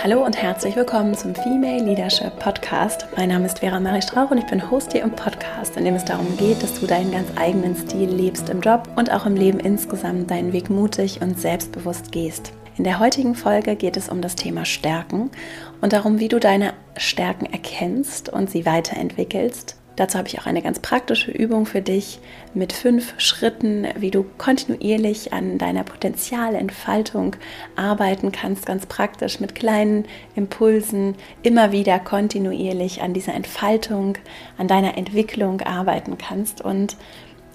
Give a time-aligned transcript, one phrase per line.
[0.00, 3.08] Hallo und herzlich willkommen zum Female Leadership Podcast.
[3.16, 5.96] Mein Name ist Vera Marie Strauch und ich bin Host hier im Podcast, in dem
[5.96, 9.34] es darum geht, dass du deinen ganz eigenen Stil lebst im Job und auch im
[9.34, 12.52] Leben insgesamt deinen Weg mutig und selbstbewusst gehst.
[12.76, 15.32] In der heutigen Folge geht es um das Thema Stärken
[15.80, 20.62] und darum, wie du deine Stärken erkennst und sie weiterentwickelst Dazu habe ich auch eine
[20.62, 22.20] ganz praktische Übung für dich
[22.54, 27.34] mit fünf Schritten, wie du kontinuierlich an deiner Potenzialentfaltung
[27.74, 30.04] arbeiten kannst, ganz praktisch mit kleinen
[30.36, 34.16] Impulsen, immer wieder kontinuierlich an dieser Entfaltung,
[34.56, 36.60] an deiner Entwicklung arbeiten kannst.
[36.60, 36.96] Und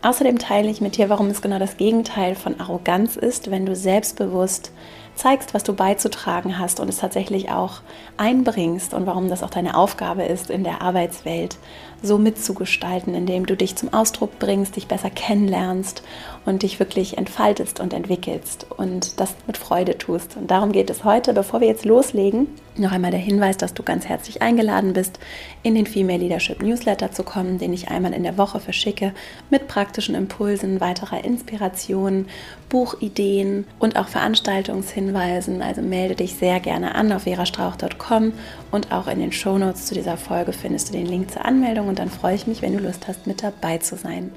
[0.02, 3.74] außerdem teile ich mit dir, warum es genau das Gegenteil von Arroganz ist, wenn du
[3.74, 4.74] selbstbewusst
[5.16, 7.82] zeigst, was du beizutragen hast und es tatsächlich auch
[8.18, 11.58] einbringst und warum das auch deine Aufgabe ist, in der Arbeitswelt
[12.02, 16.04] so mitzugestalten, indem du dich zum Ausdruck bringst, dich besser kennenlernst
[16.46, 20.36] und dich wirklich entfaltest und entwickelst und das mit Freude tust.
[20.36, 21.34] Und darum geht es heute.
[21.34, 25.20] Bevor wir jetzt loslegen, noch einmal der Hinweis, dass du ganz herzlich eingeladen bist,
[25.62, 29.14] in den Female Leadership Newsletter zu kommen, den ich einmal in der Woche verschicke,
[29.50, 32.26] mit praktischen Impulsen, weiterer Inspiration,
[32.70, 35.62] Buchideen und auch Veranstaltungshinweisen.
[35.62, 38.34] Also melde dich sehr gerne an auf verastrauch.com
[38.72, 42.00] und auch in den Shownotes zu dieser Folge findest du den Link zur Anmeldung und
[42.00, 44.32] dann freue ich mich, wenn du Lust hast, mit dabei zu sein.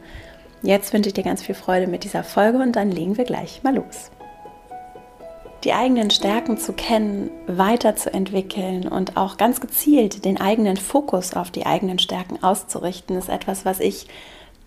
[0.67, 3.63] Jetzt wünsche ich dir ganz viel Freude mit dieser Folge und dann legen wir gleich
[3.63, 4.11] mal los.
[5.63, 11.67] Die eigenen Stärken zu kennen, weiterzuentwickeln und auch ganz gezielt den eigenen Fokus auf die
[11.67, 14.09] eigenen Stärken auszurichten, ist etwas, was ich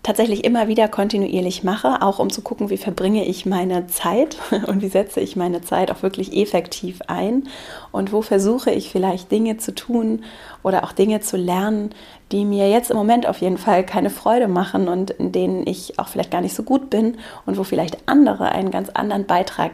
[0.02, 4.82] tatsächlich immer wieder kontinuierlich mache, auch um zu gucken, wie verbringe ich meine Zeit und
[4.82, 7.48] wie setze ich meine Zeit auch wirklich effektiv ein
[7.92, 10.24] und wo versuche ich vielleicht Dinge zu tun
[10.64, 11.90] oder auch Dinge zu lernen,
[12.32, 16.00] die mir jetzt im Moment auf jeden Fall keine Freude machen und in denen ich
[16.00, 19.72] auch vielleicht gar nicht so gut bin und wo vielleicht andere einen ganz anderen Beitrag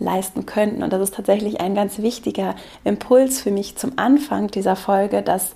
[0.00, 0.82] leisten könnten.
[0.82, 2.54] Und das ist tatsächlich ein ganz wichtiger
[2.84, 5.54] Impuls für mich zum Anfang dieser Folge, dass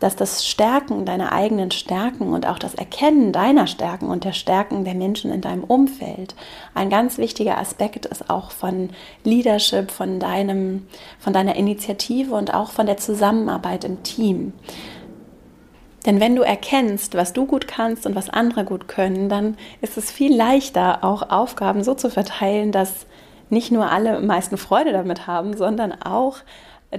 [0.00, 4.84] dass das Stärken deiner eigenen Stärken und auch das Erkennen deiner Stärken und der Stärken
[4.84, 6.34] der Menschen in deinem Umfeld
[6.74, 8.90] ein ganz wichtiger Aspekt ist auch von
[9.24, 10.86] Leadership, von deinem,
[11.18, 14.54] von deiner Initiative und auch von der Zusammenarbeit im Team.
[16.06, 19.98] Denn wenn du erkennst, was du gut kannst und was andere gut können, dann ist
[19.98, 23.06] es viel leichter, auch Aufgaben so zu verteilen, dass
[23.50, 26.38] nicht nur alle am meisten Freude damit haben, sondern auch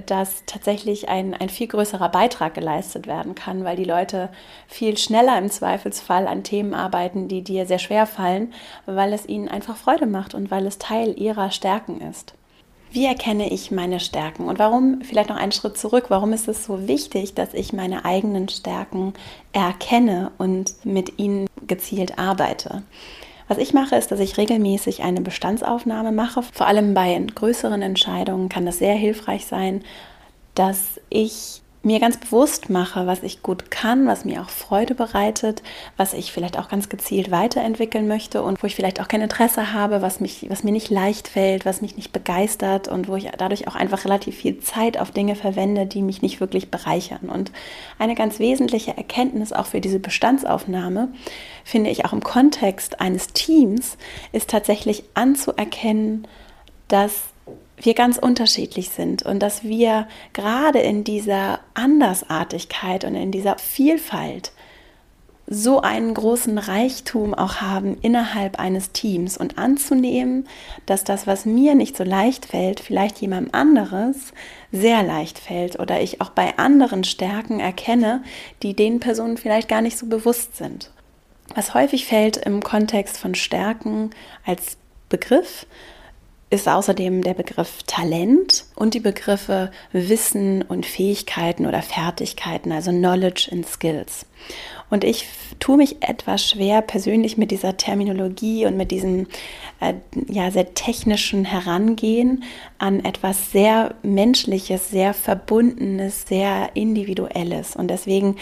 [0.06, 4.30] dass tatsächlich ein, ein viel größerer Beitrag geleistet werden kann, weil die Leute
[4.66, 8.52] viel schneller im Zweifelsfall an Themen arbeiten, die dir sehr schwer fallen,
[8.86, 12.34] weil es ihnen einfach Freude macht und weil es Teil ihrer Stärken ist.
[12.90, 16.66] Wie erkenne ich meine Stärken und warum, vielleicht noch einen Schritt zurück, warum ist es
[16.66, 19.14] so wichtig, dass ich meine eigenen Stärken
[19.54, 22.82] erkenne und mit ihnen gezielt arbeite?
[23.52, 26.42] Was ich mache, ist, dass ich regelmäßig eine Bestandsaufnahme mache.
[26.42, 29.82] Vor allem bei größeren Entscheidungen kann das sehr hilfreich sein,
[30.54, 35.62] dass ich mir ganz bewusst mache, was ich gut kann, was mir auch Freude bereitet,
[35.96, 39.72] was ich vielleicht auch ganz gezielt weiterentwickeln möchte und wo ich vielleicht auch kein Interesse
[39.72, 43.28] habe, was, mich, was mir nicht leicht fällt, was mich nicht begeistert und wo ich
[43.36, 47.28] dadurch auch einfach relativ viel Zeit auf Dinge verwende, die mich nicht wirklich bereichern.
[47.28, 47.50] Und
[47.98, 51.08] eine ganz wesentliche Erkenntnis auch für diese Bestandsaufnahme,
[51.64, 53.96] finde ich auch im Kontext eines Teams,
[54.30, 56.28] ist tatsächlich anzuerkennen,
[56.86, 57.31] dass
[57.84, 64.52] wir ganz unterschiedlich sind und dass wir gerade in dieser Andersartigkeit und in dieser Vielfalt
[65.46, 70.48] so einen großen Reichtum auch haben innerhalb eines Teams und anzunehmen,
[70.86, 74.32] dass das, was mir nicht so leicht fällt, vielleicht jemandem anderes
[74.70, 78.22] sehr leicht fällt oder ich auch bei anderen Stärken erkenne,
[78.62, 80.90] die den Personen vielleicht gar nicht so bewusst sind.
[81.54, 84.10] Was häufig fällt im Kontext von Stärken
[84.46, 84.78] als
[85.08, 85.66] Begriff,
[86.52, 93.48] ist außerdem der Begriff Talent und die Begriffe Wissen und Fähigkeiten oder Fertigkeiten, also Knowledge
[93.50, 94.26] and Skills.
[94.90, 95.26] Und ich
[95.60, 99.28] tue mich etwas schwer persönlich mit dieser Terminologie und mit diesem
[99.80, 99.94] äh,
[100.28, 102.44] ja, sehr technischen Herangehen
[102.76, 107.76] an etwas sehr Menschliches, sehr Verbundenes, sehr Individuelles.
[107.76, 108.36] Und deswegen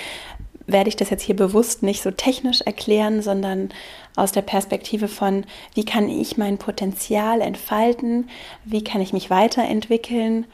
[0.72, 3.70] werde ich das jetzt hier bewusst nicht so technisch erklären, sondern
[4.16, 5.44] aus der Perspektive von,
[5.74, 8.28] wie kann ich mein Potenzial entfalten,
[8.64, 10.46] wie kann ich mich weiterentwickeln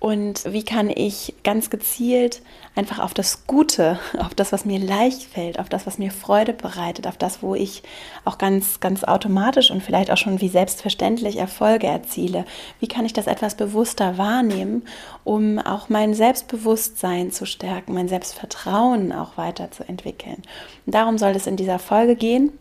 [0.00, 2.40] und wie kann ich ganz gezielt
[2.76, 6.52] einfach auf das Gute, auf das, was mir leicht fällt, auf das, was mir Freude
[6.52, 7.82] bereitet, auf das, wo ich
[8.24, 12.44] auch ganz, ganz automatisch und vielleicht auch schon wie selbstverständlich Erfolge erziele,
[12.78, 14.84] wie kann ich das etwas bewusster wahrnehmen,
[15.24, 20.42] um auch mein Selbstbewusstsein zu stärken, mein Selbstvertrauen auch weiterzuentwickeln.
[20.86, 22.52] Und darum soll es in dieser Folge gehen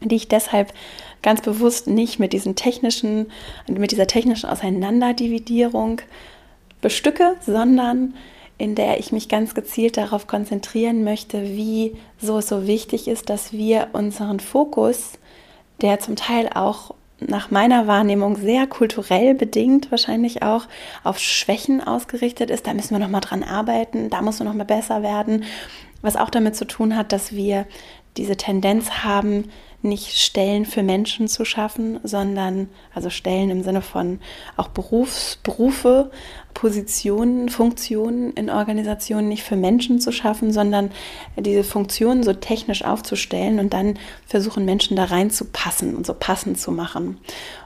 [0.00, 0.72] die ich deshalb
[1.22, 3.32] ganz bewusst nicht mit diesen technischen,
[3.66, 6.02] mit dieser technischen Auseinanderdividierung
[6.80, 8.14] bestücke, sondern
[8.58, 13.52] in der ich mich ganz gezielt darauf konzentrieren möchte, wie so so wichtig ist, dass
[13.52, 15.12] wir unseren Fokus,
[15.80, 20.66] der zum Teil auch nach meiner Wahrnehmung sehr kulturell bedingt wahrscheinlich auch
[21.04, 22.66] auf Schwächen ausgerichtet ist.
[22.66, 25.44] Da müssen wir noch mal dran arbeiten, da muss man noch mal besser werden,
[26.00, 27.66] was auch damit zu tun hat, dass wir
[28.16, 34.18] diese Tendenz haben, nicht Stellen für Menschen zu schaffen, sondern also Stellen im Sinne von
[34.56, 36.10] auch Berufs, Berufe,
[36.52, 40.90] Positionen, Funktionen in Organisationen nicht für Menschen zu schaffen, sondern
[41.36, 46.72] diese Funktionen so technisch aufzustellen und dann versuchen Menschen da reinzupassen und so passend zu
[46.72, 47.18] machen.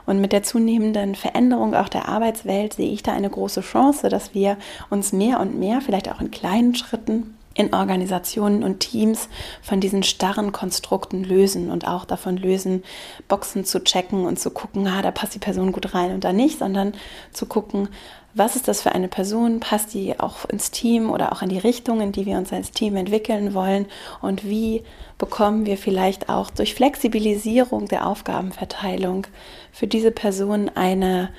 [0.05, 4.35] Und mit der zunehmenden Veränderung auch der Arbeitswelt sehe ich da eine große Chance, dass
[4.35, 4.57] wir
[4.91, 9.29] uns mehr und mehr, vielleicht auch in kleinen Schritten, in Organisationen und Teams
[9.61, 12.83] von diesen starren Konstrukten lösen und auch davon lösen,
[13.27, 16.33] Boxen zu checken und zu gucken, ah, da passt die Person gut rein und da
[16.33, 16.93] nicht, sondern
[17.31, 17.89] zu gucken,
[18.35, 21.59] was ist das für eine Person, passt die auch ins Team oder auch in die
[21.59, 23.85] Richtung, in die wir uns als Team entwickeln wollen
[24.21, 24.83] und wie
[25.19, 29.27] bekommen wir vielleicht auch durch Flexibilisierung der Aufgabenverteilung
[29.71, 31.29] für diese Person eine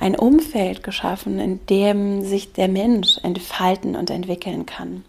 [0.00, 5.04] ein Umfeld geschaffen, in dem sich der Mensch entfalten und entwickeln kann.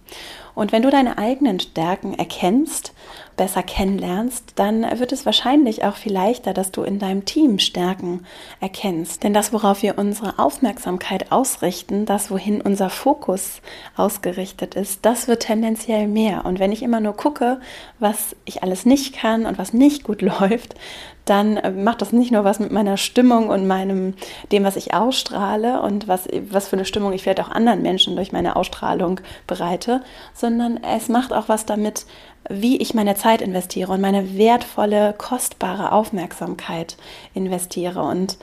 [0.61, 2.93] Und wenn du deine eigenen Stärken erkennst,
[3.37, 8.25] besser kennenlernst, dann wird es wahrscheinlich auch viel leichter, dass du in deinem Team Stärken
[8.59, 9.23] erkennst.
[9.23, 13.61] Denn das, worauf wir unsere Aufmerksamkeit ausrichten, das, wohin unser Fokus
[13.95, 16.45] ausgerichtet ist, das wird tendenziell mehr.
[16.45, 17.59] Und wenn ich immer nur gucke,
[17.99, 20.75] was ich alles nicht kann und was nicht gut läuft,
[21.25, 24.15] dann äh, macht das nicht nur was mit meiner Stimmung und meinem,
[24.51, 28.15] dem, was ich ausstrahle und was, was für eine Stimmung ich vielleicht auch anderen Menschen
[28.15, 30.01] durch meine Ausstrahlung bereite,
[30.33, 32.05] sondern es macht auch was damit,
[32.49, 36.97] wie ich meine Zeit investiere und meine wertvolle, kostbare Aufmerksamkeit
[37.33, 38.03] investiere.
[38.03, 38.37] Und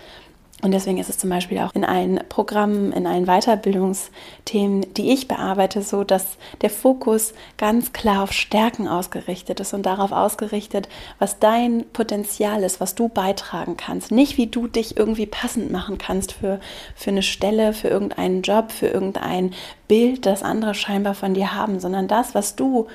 [0.60, 5.28] und deswegen ist es zum Beispiel auch in allen Programmen, in allen Weiterbildungsthemen, die ich
[5.28, 10.88] bearbeite, so, dass der Fokus ganz klar auf Stärken ausgerichtet ist und darauf ausgerichtet,
[11.20, 14.10] was dein Potenzial ist, was du beitragen kannst.
[14.10, 16.58] Nicht, wie du dich irgendwie passend machen kannst für,
[16.96, 19.52] für eine Stelle, für irgendeinen Job, für irgendein
[19.86, 22.88] Bild, das andere scheinbar von dir haben, sondern das, was du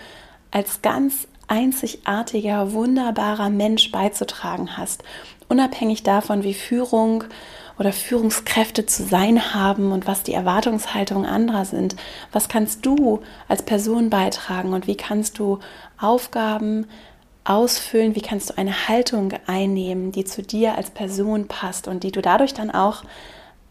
[0.54, 5.04] als ganz einzigartiger, wunderbarer Mensch beizutragen hast
[5.54, 7.24] unabhängig davon, wie Führung
[7.78, 11.96] oder Führungskräfte zu sein haben und was die Erwartungshaltungen anderer sind.
[12.32, 15.60] Was kannst du als Person beitragen und wie kannst du
[16.00, 16.88] Aufgaben
[17.44, 22.12] ausfüllen, wie kannst du eine Haltung einnehmen, die zu dir als Person passt und die
[22.12, 23.04] du dadurch dann auch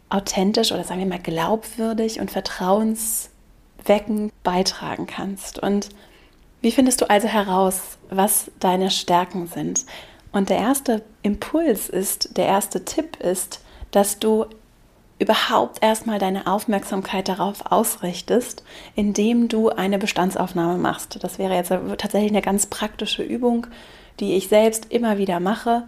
[0.09, 5.59] authentisch oder sagen wir mal glaubwürdig und vertrauensweckend beitragen kannst.
[5.59, 5.89] Und
[6.63, 9.85] wie findest du also heraus, was deine Stärken sind?
[10.33, 13.61] Und der erste Impuls ist, der erste Tipp ist,
[13.91, 14.47] dass du
[15.19, 18.65] überhaupt erstmal deine Aufmerksamkeit darauf ausrichtest,
[18.97, 21.23] indem du eine Bestandsaufnahme machst.
[21.23, 21.69] Das wäre jetzt
[21.99, 23.67] tatsächlich eine ganz praktische Übung,
[24.21, 25.85] die ich selbst immer wieder mache.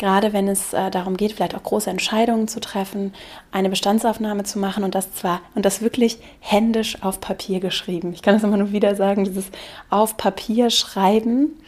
[0.00, 3.12] Gerade wenn es äh, darum geht, vielleicht auch große Entscheidungen zu treffen,
[3.52, 8.14] eine Bestandsaufnahme zu machen und das zwar und das wirklich händisch auf Papier geschrieben.
[8.14, 9.50] Ich kann das immer nur wieder sagen, dieses
[9.90, 11.60] auf Papier schreiben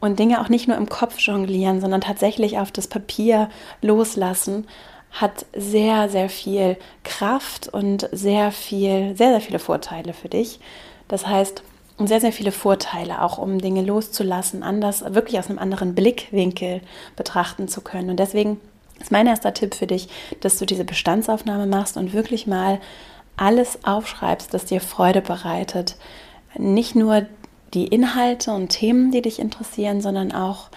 [0.00, 3.48] und Dinge auch nicht nur im Kopf jonglieren, sondern tatsächlich auf das Papier
[3.80, 4.66] loslassen,
[5.10, 10.60] hat sehr, sehr viel Kraft und sehr viel, sehr, sehr viele Vorteile für dich.
[11.08, 11.62] Das heißt,
[12.06, 16.80] sehr, sehr viele Vorteile, auch um Dinge loszulassen, anders, wirklich aus einem anderen Blickwinkel
[17.16, 18.10] betrachten zu können.
[18.10, 18.60] Und deswegen
[19.00, 20.08] ist mein erster Tipp für dich,
[20.40, 22.80] dass du diese Bestandsaufnahme machst und wirklich mal
[23.36, 25.96] alles aufschreibst, das dir Freude bereitet.
[26.56, 27.26] Nicht nur
[27.74, 30.68] die Inhalte und Themen, die dich interessieren, sondern auch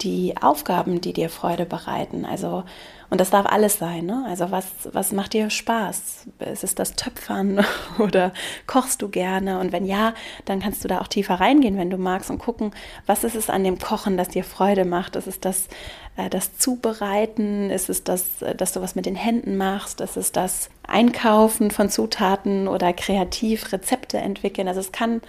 [0.00, 2.24] die Aufgaben, die dir Freude bereiten.
[2.24, 2.64] Also,
[3.10, 4.04] und das darf alles sein.
[4.04, 4.24] Ne?
[4.28, 6.26] Also, was, was macht dir Spaß?
[6.52, 7.64] Ist es das Töpfern
[7.98, 8.32] oder
[8.66, 9.60] kochst du gerne?
[9.60, 10.12] Und wenn ja,
[10.44, 12.72] dann kannst du da auch tiefer reingehen, wenn du magst, und gucken,
[13.06, 15.16] was ist es an dem Kochen, das dir Freude macht?
[15.16, 15.68] Ist es das,
[16.16, 17.70] äh, das Zubereiten?
[17.70, 20.02] Ist es das, äh, dass du was mit den Händen machst?
[20.02, 24.68] Ist es das Einkaufen von Zutaten oder kreativ Rezepte entwickeln?
[24.68, 25.22] Also, es kann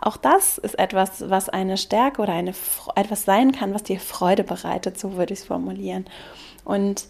[0.00, 2.54] auch das ist etwas, was eine Stärke oder eine,
[2.96, 6.06] etwas sein kann, was dir Freude bereitet, so würde ich es formulieren.
[6.64, 7.06] Und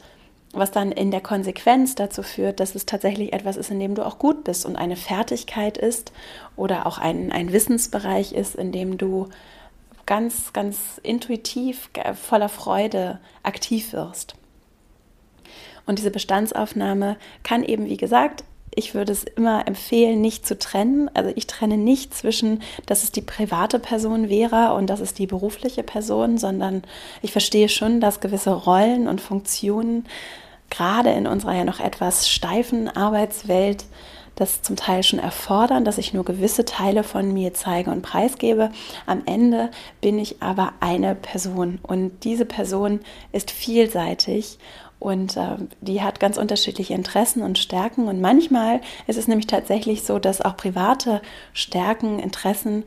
[0.53, 4.05] was dann in der Konsequenz dazu führt, dass es tatsächlich etwas ist, in dem du
[4.05, 6.13] auch gut bist und eine Fertigkeit ist
[6.57, 9.29] oder auch ein, ein Wissensbereich ist, in dem du
[10.05, 14.35] ganz, ganz intuitiv, voller Freude aktiv wirst.
[15.87, 18.45] Und diese Bestandsaufnahme kann eben, wie gesagt,
[18.75, 21.11] ich würde es immer empfehlen, nicht zu trennen.
[21.15, 25.27] Also ich trenne nicht zwischen, dass es die private Person wäre und das ist die
[25.27, 26.83] berufliche Person, sondern
[27.21, 30.07] ich verstehe schon, dass gewisse Rollen und Funktionen
[30.71, 33.85] gerade in unserer ja noch etwas steifen Arbeitswelt
[34.35, 38.71] das zum Teil schon erfordern, dass ich nur gewisse Teile von mir zeige und preisgebe.
[39.07, 43.01] Am Ende bin ich aber eine Person und diese Person
[43.33, 44.59] ist vielseitig
[45.03, 48.07] und äh, die hat ganz unterschiedliche Interessen und Stärken.
[48.07, 51.21] Und manchmal ist es nämlich tatsächlich so, dass auch private
[51.53, 52.85] Stärken, Interessen,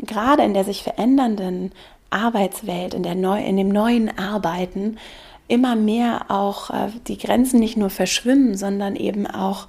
[0.00, 1.70] gerade in der sich verändernden
[2.10, 4.98] Arbeitswelt, in, der neu, in dem neuen Arbeiten,
[5.46, 9.68] immer mehr auch äh, die Grenzen nicht nur verschwimmen, sondern eben auch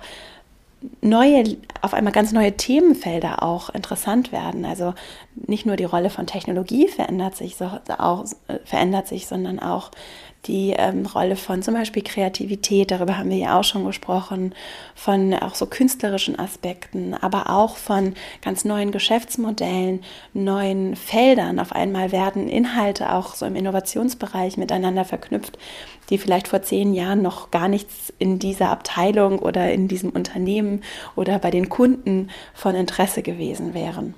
[1.01, 4.65] neue, auf einmal ganz neue Themenfelder auch interessant werden.
[4.65, 4.95] Also
[5.35, 7.69] nicht nur die Rolle von Technologie verändert sich, so,
[7.99, 9.91] auch, äh, verändert sich, sondern auch
[10.45, 14.53] die ähm, Rolle von zum Beispiel Kreativität, darüber haben wir ja auch schon gesprochen,
[14.93, 21.59] von auch so künstlerischen Aspekten, aber auch von ganz neuen Geschäftsmodellen, neuen Feldern.
[21.59, 25.57] Auf einmal werden Inhalte auch so im Innovationsbereich miteinander verknüpft,
[26.09, 30.83] die vielleicht vor zehn Jahren noch gar nichts in dieser Abteilung oder in diesem Unternehmen
[31.15, 34.13] oder bei den Kunden von Interesse gewesen wären.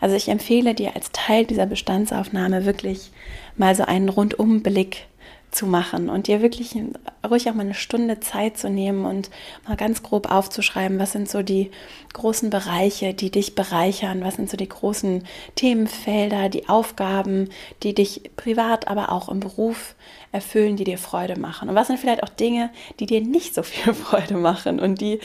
[0.00, 3.10] Also ich empfehle dir als Teil dieser Bestandsaufnahme wirklich
[3.56, 5.06] mal so einen Rundumblick
[5.50, 6.76] zu machen und dir wirklich
[7.28, 9.30] ruhig auch mal eine Stunde Zeit zu nehmen und
[9.66, 11.70] mal ganz grob aufzuschreiben, was sind so die
[12.12, 15.24] großen Bereiche, die dich bereichern, was sind so die großen
[15.56, 17.48] Themenfelder, die Aufgaben,
[17.82, 19.94] die dich privat, aber auch im Beruf
[20.32, 21.68] erfüllen, die dir Freude machen.
[21.68, 25.20] Und was sind vielleicht auch Dinge, die dir nicht so viel Freude machen und die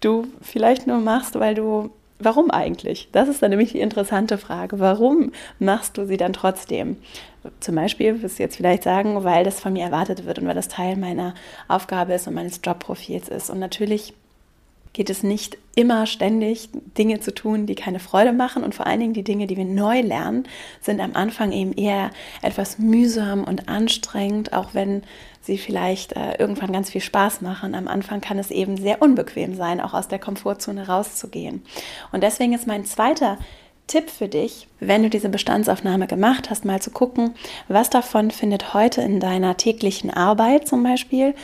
[0.00, 1.90] du vielleicht nur machst, weil du
[2.22, 3.08] Warum eigentlich?
[3.12, 4.78] Das ist dann nämlich die interessante Frage.
[4.78, 6.98] Warum machst du sie dann trotzdem?
[7.60, 10.54] Zum Beispiel wirst du jetzt vielleicht sagen, weil das von mir erwartet wird und weil
[10.54, 11.34] das Teil meiner
[11.68, 13.48] Aufgabe ist und meines Jobprofils ist.
[13.48, 14.12] Und natürlich
[14.92, 16.68] geht es nicht immer ständig
[16.98, 18.64] Dinge zu tun, die keine Freude machen.
[18.64, 20.44] Und vor allen Dingen die Dinge, die wir neu lernen,
[20.80, 22.10] sind am Anfang eben eher
[22.42, 25.02] etwas mühsam und anstrengend, auch wenn
[25.42, 27.74] sie vielleicht äh, irgendwann ganz viel Spaß machen.
[27.74, 31.62] Am Anfang kann es eben sehr unbequem sein, auch aus der Komfortzone rauszugehen.
[32.12, 33.38] Und deswegen ist mein zweiter
[33.86, 37.34] Tipp für dich, wenn du diese Bestandsaufnahme gemacht hast, mal zu gucken,
[37.66, 41.34] was davon findet heute in deiner täglichen Arbeit zum Beispiel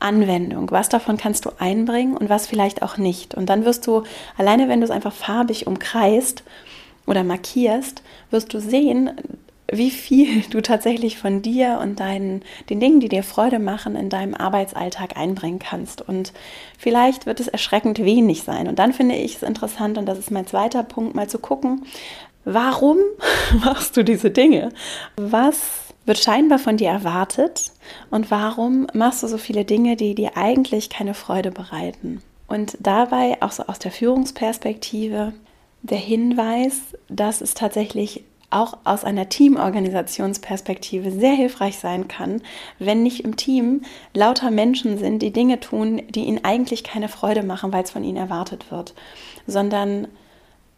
[0.00, 0.70] Anwendung.
[0.70, 3.34] Was davon kannst du einbringen und was vielleicht auch nicht.
[3.34, 4.04] Und dann wirst du,
[4.36, 6.42] alleine wenn du es einfach farbig umkreist
[7.06, 9.10] oder markierst, wirst du sehen,
[9.72, 14.08] wie viel du tatsächlich von dir und deinen, den Dingen, die dir Freude machen, in
[14.08, 16.02] deinem Arbeitsalltag einbringen kannst.
[16.06, 16.32] Und
[16.78, 18.68] vielleicht wird es erschreckend wenig sein.
[18.68, 21.86] Und dann finde ich es interessant, und das ist mein zweiter Punkt, mal zu gucken,
[22.44, 22.98] warum
[23.64, 24.70] machst du diese Dinge?
[25.16, 27.72] Was wird scheinbar von dir erwartet?
[28.10, 32.22] Und warum machst du so viele Dinge, die dir eigentlich keine Freude bereiten?
[32.48, 35.32] Und dabei auch so aus der Führungsperspektive
[35.82, 42.42] der Hinweis, dass es tatsächlich auch aus einer Teamorganisationsperspektive sehr hilfreich sein kann,
[42.78, 47.44] wenn nicht im Team lauter Menschen sind, die Dinge tun, die ihnen eigentlich keine Freude
[47.44, 48.94] machen, weil es von ihnen erwartet wird,
[49.46, 50.08] sondern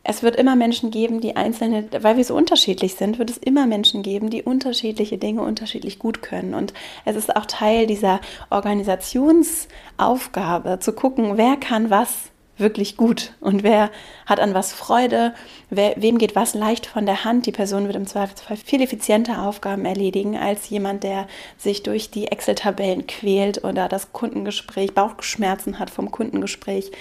[0.04, 3.66] es wird immer Menschen geben, die einzelne, weil wir so unterschiedlich sind, wird es immer
[3.66, 6.54] Menschen geben, die unterschiedliche Dinge unterschiedlich gut können.
[6.54, 6.72] Und
[7.04, 13.90] es ist auch Teil dieser Organisationsaufgabe, zu gucken, wer kann was wirklich gut und wer
[14.26, 15.34] hat an was Freude,
[15.70, 17.46] wer, wem geht was leicht von der Hand.
[17.46, 22.28] Die Person wird im Zweifelsfall viel effizienter Aufgaben erledigen als jemand, der sich durch die
[22.28, 26.92] Excel-Tabellen quält oder das Kundengespräch, Bauchschmerzen hat vom Kundengespräch.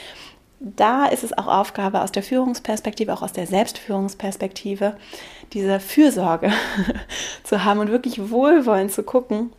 [0.63, 4.95] Da ist es auch Aufgabe aus der Führungsperspektive, auch aus der Selbstführungsperspektive,
[5.53, 6.53] diese Fürsorge
[7.43, 9.51] zu haben und wirklich wohlwollend zu gucken,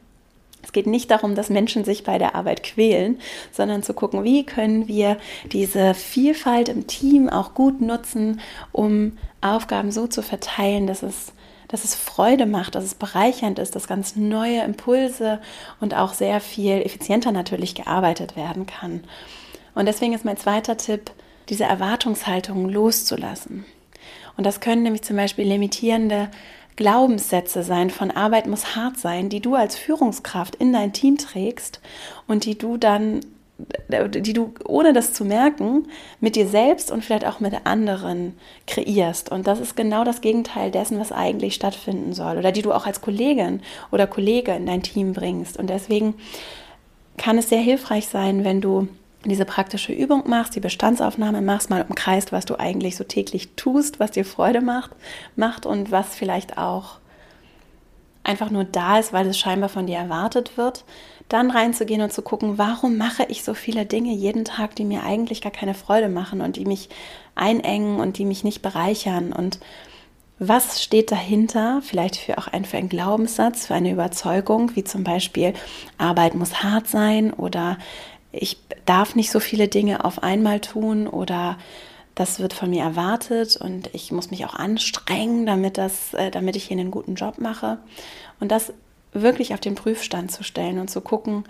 [0.63, 3.19] es geht nicht darum, dass Menschen sich bei der Arbeit quälen,
[3.51, 5.17] sondern zu gucken, wie können wir
[5.51, 8.41] diese Vielfalt im Team auch gut nutzen,
[8.71, 11.33] um Aufgaben so zu verteilen, dass es,
[11.67, 15.41] dass es Freude macht, dass es bereichernd ist, dass ganz neue Impulse
[15.81, 19.03] und auch sehr viel effizienter natürlich gearbeitet werden kann.
[19.75, 21.11] Und deswegen ist mein zweiter Tipp,
[21.49, 23.65] diese Erwartungshaltung loszulassen.
[24.37, 26.31] Und das können nämlich zum Beispiel limitierende
[26.77, 31.81] Glaubenssätze sein von Arbeit muss hart sein, die du als Führungskraft in dein Team trägst
[32.27, 33.21] und die du dann
[33.89, 35.87] die du ohne das zu merken
[36.21, 38.35] mit dir selbst und vielleicht auch mit anderen
[38.67, 39.31] kreierst.
[39.31, 42.87] Und das ist genau das Gegenteil dessen, was eigentlich stattfinden soll oder die du auch
[42.87, 43.61] als Kollegin
[43.93, 45.59] oder Kollege in dein Team bringst.
[45.59, 46.15] Und deswegen
[47.19, 48.89] kann es sehr hilfreich sein, wenn du
[49.31, 54.01] diese praktische Übung machst, die Bestandsaufnahme machst, mal umkreist, was du eigentlich so täglich tust,
[54.01, 54.91] was dir Freude macht,
[55.37, 56.99] macht und was vielleicht auch
[58.25, 60.85] einfach nur da ist, weil es scheinbar von dir erwartet wird,
[61.29, 65.03] dann reinzugehen und zu gucken, warum mache ich so viele Dinge jeden Tag, die mir
[65.05, 66.89] eigentlich gar keine Freude machen und die mich
[67.35, 69.59] einengen und die mich nicht bereichern und
[70.39, 71.83] was steht dahinter?
[71.85, 75.55] Vielleicht für auch ein, für einen Glaubenssatz, für eine Überzeugung, wie zum Beispiel
[75.99, 77.79] Arbeit muss hart sein oder
[78.33, 81.59] ich darf nicht so viele Dinge auf einmal tun oder
[82.15, 86.57] das wird von mir erwartet und ich muss mich auch anstrengen, damit, das, äh, damit
[86.57, 87.79] ich hier einen guten Job mache.
[88.41, 88.73] Und das
[89.13, 91.45] wirklich auf den Prüfstand zu stellen und zu gucken,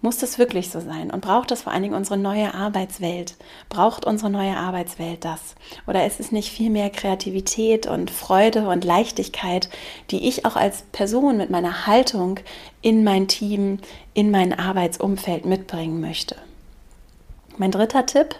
[0.00, 1.10] muss das wirklich so sein?
[1.10, 3.34] Und braucht das vor allen Dingen unsere neue Arbeitswelt?
[3.68, 5.56] Braucht unsere neue Arbeitswelt das?
[5.86, 9.68] Oder ist es nicht viel mehr Kreativität und Freude und Leichtigkeit,
[10.10, 12.38] die ich auch als Person mit meiner Haltung
[12.80, 13.78] in mein Team,
[14.14, 16.36] in mein Arbeitsumfeld mitbringen möchte?
[17.56, 18.36] Mein dritter Tipp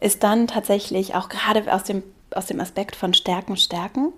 [0.00, 4.12] ist dann tatsächlich auch gerade aus dem, aus dem Aspekt von Stärken, Stärken,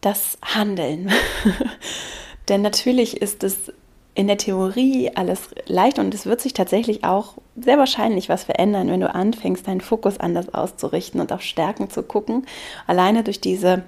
[0.00, 1.12] das Handeln.
[2.48, 3.72] Denn natürlich ist es
[4.16, 8.90] in der Theorie alles leicht und es wird sich tatsächlich auch sehr wahrscheinlich was verändern,
[8.90, 12.46] wenn du anfängst, deinen Fokus anders auszurichten und auf Stärken zu gucken.
[12.86, 13.84] Alleine durch diese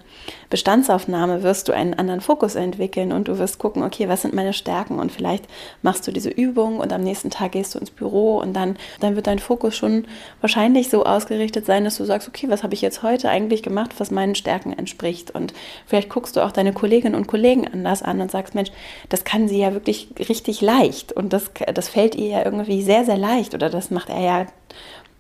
[0.51, 4.55] Bestandsaufnahme wirst du einen anderen Fokus entwickeln und du wirst gucken, okay, was sind meine
[4.55, 4.99] Stärken?
[4.99, 5.45] Und vielleicht
[5.83, 9.17] machst du diese Übung und am nächsten Tag gehst du ins Büro und dann, dann
[9.17, 10.07] wird dein Fokus schon
[10.41, 13.91] wahrscheinlich so ausgerichtet sein, dass du sagst, okay, was habe ich jetzt heute eigentlich gemacht,
[13.99, 15.31] was meinen Stärken entspricht?
[15.31, 15.53] Und
[15.87, 18.71] vielleicht guckst du auch deine Kolleginnen und Kollegen anders an und sagst, Mensch,
[19.11, 21.13] das kann sie ja wirklich richtig leicht.
[21.13, 24.47] Und das, das fällt ihr ja irgendwie sehr, sehr leicht oder das macht er ja,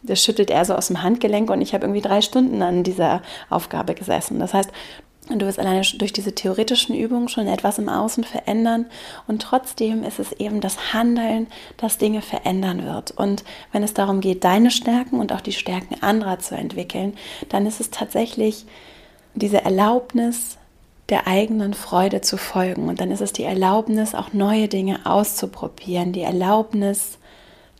[0.02, 3.20] das schüttelt er so aus dem Handgelenk und ich habe irgendwie drei Stunden an dieser
[3.50, 4.38] Aufgabe gesessen.
[4.38, 4.70] Das heißt,
[5.28, 8.86] du wirst alleine durch diese theoretischen Übungen schon etwas im Außen verändern
[9.26, 13.10] und trotzdem ist es eben das Handeln, das Dinge verändern wird.
[13.10, 13.42] Und
[13.72, 17.14] wenn es darum geht, deine Stärken und auch die Stärken anderer zu entwickeln,
[17.48, 18.66] dann ist es tatsächlich
[19.34, 20.58] diese Erlaubnis,
[21.08, 22.88] der eigenen Freude zu folgen.
[22.88, 27.18] Und dann ist es die Erlaubnis, auch neue Dinge auszuprobieren, die Erlaubnis,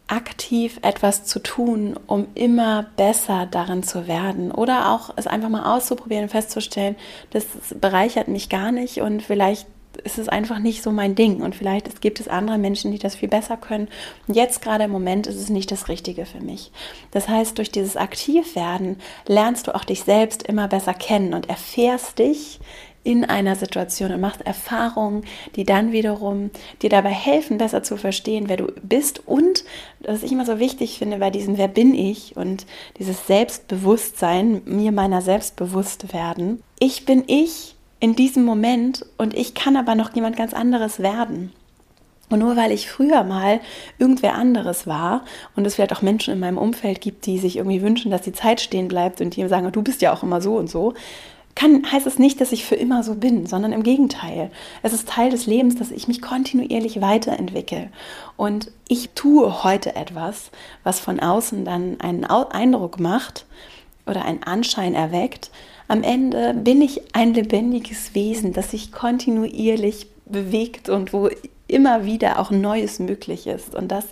[0.09, 4.50] aktiv etwas zu tun, um immer besser darin zu werden.
[4.50, 6.97] Oder auch es einfach mal auszuprobieren und festzustellen,
[7.31, 7.45] das
[7.81, 9.67] bereichert mich gar nicht und vielleicht
[10.05, 13.17] ist es einfach nicht so mein Ding und vielleicht gibt es andere Menschen, die das
[13.17, 13.88] viel besser können.
[14.27, 16.71] Und jetzt gerade im Moment ist es nicht das Richtige für mich.
[17.11, 18.97] Das heißt, durch dieses Aktivwerden
[19.27, 22.61] lernst du auch dich selbst immer besser kennen und erfährst dich
[23.04, 25.24] in einer Situation und machst Erfahrungen,
[25.56, 26.50] die dann wiederum
[26.82, 29.64] dir dabei helfen, besser zu verstehen, wer du bist und,
[30.00, 32.66] was ich immer so wichtig finde bei diesem Wer bin ich und
[32.98, 36.62] dieses Selbstbewusstsein, mir meiner selbst bewusst werden.
[36.78, 41.52] Ich bin ich in diesem Moment und ich kann aber noch jemand ganz anderes werden.
[42.30, 43.61] Und nur weil ich früher mal
[43.98, 45.24] irgendwer anderes war
[45.56, 48.32] und es vielleicht auch Menschen in meinem Umfeld gibt, die sich irgendwie wünschen, dass die
[48.32, 50.92] Zeit stehen bleibt und die sagen, du bist ja auch immer so und so,
[51.59, 54.53] kann, heißt es nicht, dass ich für immer so bin, sondern im Gegenteil.
[54.85, 57.90] Es ist Teil des Lebens, dass ich mich kontinuierlich weiterentwickle.
[58.37, 60.53] Und ich tue heute etwas,
[60.85, 63.44] was von außen dann einen Eindruck macht
[64.07, 65.51] oder einen Anschein erweckt.
[65.88, 71.29] Am Ende bin ich ein lebendiges Wesen, das sich kontinuierlich bewegt und wo
[71.66, 73.75] immer wieder auch Neues möglich ist.
[73.75, 74.05] Und das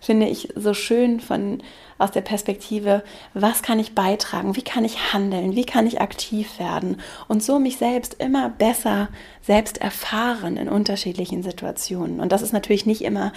[0.00, 1.62] finde ich so schön von
[2.00, 3.02] aus der Perspektive,
[3.34, 7.58] was kann ich beitragen, wie kann ich handeln, wie kann ich aktiv werden und so
[7.58, 9.08] mich selbst immer besser
[9.42, 12.20] selbst erfahren in unterschiedlichen Situationen.
[12.20, 13.32] Und das ist natürlich nicht immer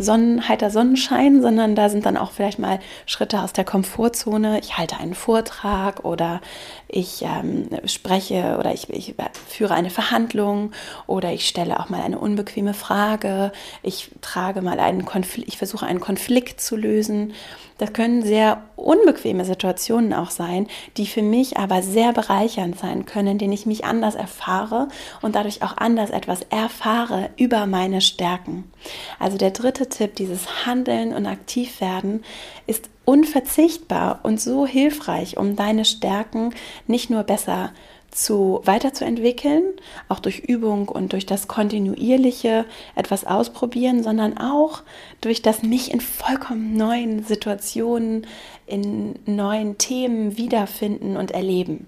[0.00, 4.58] Sonnenheiter Sonnenschein, sondern da sind dann auch vielleicht mal Schritte aus der Komfortzone.
[4.60, 6.40] Ich halte einen Vortrag oder
[6.88, 9.14] ich ähm, spreche oder ich, ich,
[9.48, 10.72] führe eine Verhandlung
[11.06, 13.52] oder ich stelle auch mal eine unbequeme Frage.
[13.82, 17.32] Ich trage mal einen Konflikt, ich versuche einen Konflikt zu lösen.
[17.80, 20.66] Das können sehr unbequeme Situationen auch sein,
[20.98, 24.88] die für mich aber sehr bereichernd sein können, in denen ich mich anders erfahre
[25.22, 28.70] und dadurch auch anders etwas erfahre über meine Stärken.
[29.18, 32.24] Also der dritte Tipp, dieses Handeln und Aktivwerden,
[32.66, 36.54] ist unverzichtbar und so hilfreich, um deine Stärken
[36.86, 39.64] nicht nur besser zu zu weiterzuentwickeln,
[40.08, 42.64] auch durch Übung und durch das kontinuierliche
[42.96, 44.82] etwas ausprobieren, sondern auch
[45.20, 48.26] durch das mich in vollkommen neuen Situationen,
[48.66, 51.86] in neuen Themen wiederfinden und erleben.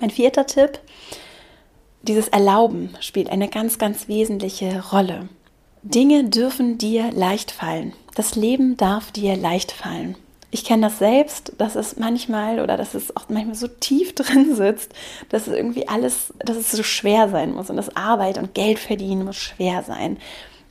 [0.00, 0.80] Mein vierter Tipp,
[2.02, 5.28] dieses Erlauben spielt eine ganz, ganz wesentliche Rolle.
[5.82, 7.92] Dinge dürfen dir leicht fallen.
[8.14, 10.16] Das Leben darf dir leicht fallen
[10.52, 14.54] ich kenne das selbst, dass es manchmal oder dass es auch manchmal so tief drin
[14.54, 14.92] sitzt,
[15.30, 18.78] dass es irgendwie alles, dass es so schwer sein muss und das Arbeit und Geld
[18.78, 20.18] verdienen muss schwer sein.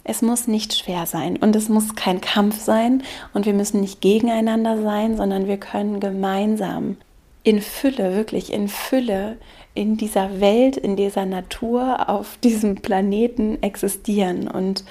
[0.04, 4.02] Es muss nicht schwer sein und es muss kein Kampf sein und wir müssen nicht
[4.02, 6.98] gegeneinander sein, sondern wir können gemeinsam
[7.44, 9.38] in Fülle, wirklich in Fülle
[9.74, 14.48] in dieser Welt, in dieser Natur, auf diesem Planeten existieren.
[14.50, 14.84] Und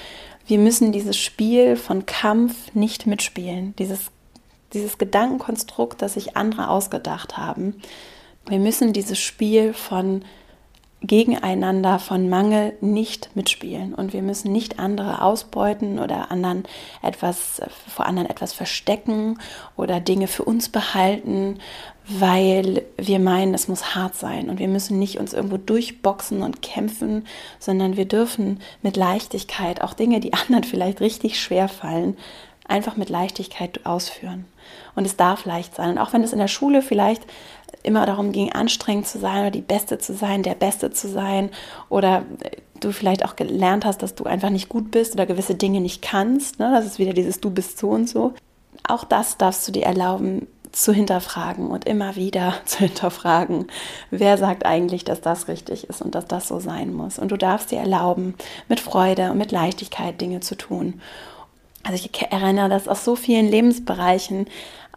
[0.46, 4.10] wir müssen dieses Spiel von Kampf nicht mitspielen, dieses
[4.72, 7.80] dieses Gedankenkonstrukt, das sich andere ausgedacht haben.
[8.46, 10.24] Wir müssen dieses Spiel von
[11.02, 16.64] gegeneinander von Mangel nicht mitspielen und wir müssen nicht andere ausbeuten oder anderen
[17.02, 19.38] etwas vor anderen etwas verstecken
[19.76, 21.58] oder Dinge für uns behalten,
[22.06, 26.60] weil wir meinen, es muss hart sein und wir müssen nicht uns irgendwo durchboxen und
[26.60, 27.26] kämpfen,
[27.58, 32.16] sondern wir dürfen mit Leichtigkeit auch Dinge, die anderen vielleicht richtig schwer fallen,
[32.70, 34.44] einfach mit Leichtigkeit ausführen.
[34.94, 35.90] Und es darf leicht sein.
[35.90, 37.22] Und auch wenn es in der Schule vielleicht
[37.82, 41.50] immer darum ging, anstrengend zu sein oder die Beste zu sein, der Beste zu sein
[41.88, 42.24] oder
[42.80, 46.02] du vielleicht auch gelernt hast, dass du einfach nicht gut bist oder gewisse Dinge nicht
[46.02, 46.58] kannst.
[46.58, 46.70] Ne?
[46.72, 48.34] Das ist wieder dieses Du bist so und so.
[48.86, 53.66] Auch das darfst du dir erlauben zu hinterfragen und immer wieder zu hinterfragen,
[54.10, 57.18] wer sagt eigentlich, dass das richtig ist und dass das so sein muss.
[57.18, 58.34] Und du darfst dir erlauben,
[58.68, 61.00] mit Freude und mit Leichtigkeit Dinge zu tun.
[61.82, 64.46] Also ich erinnere das aus so vielen Lebensbereichen,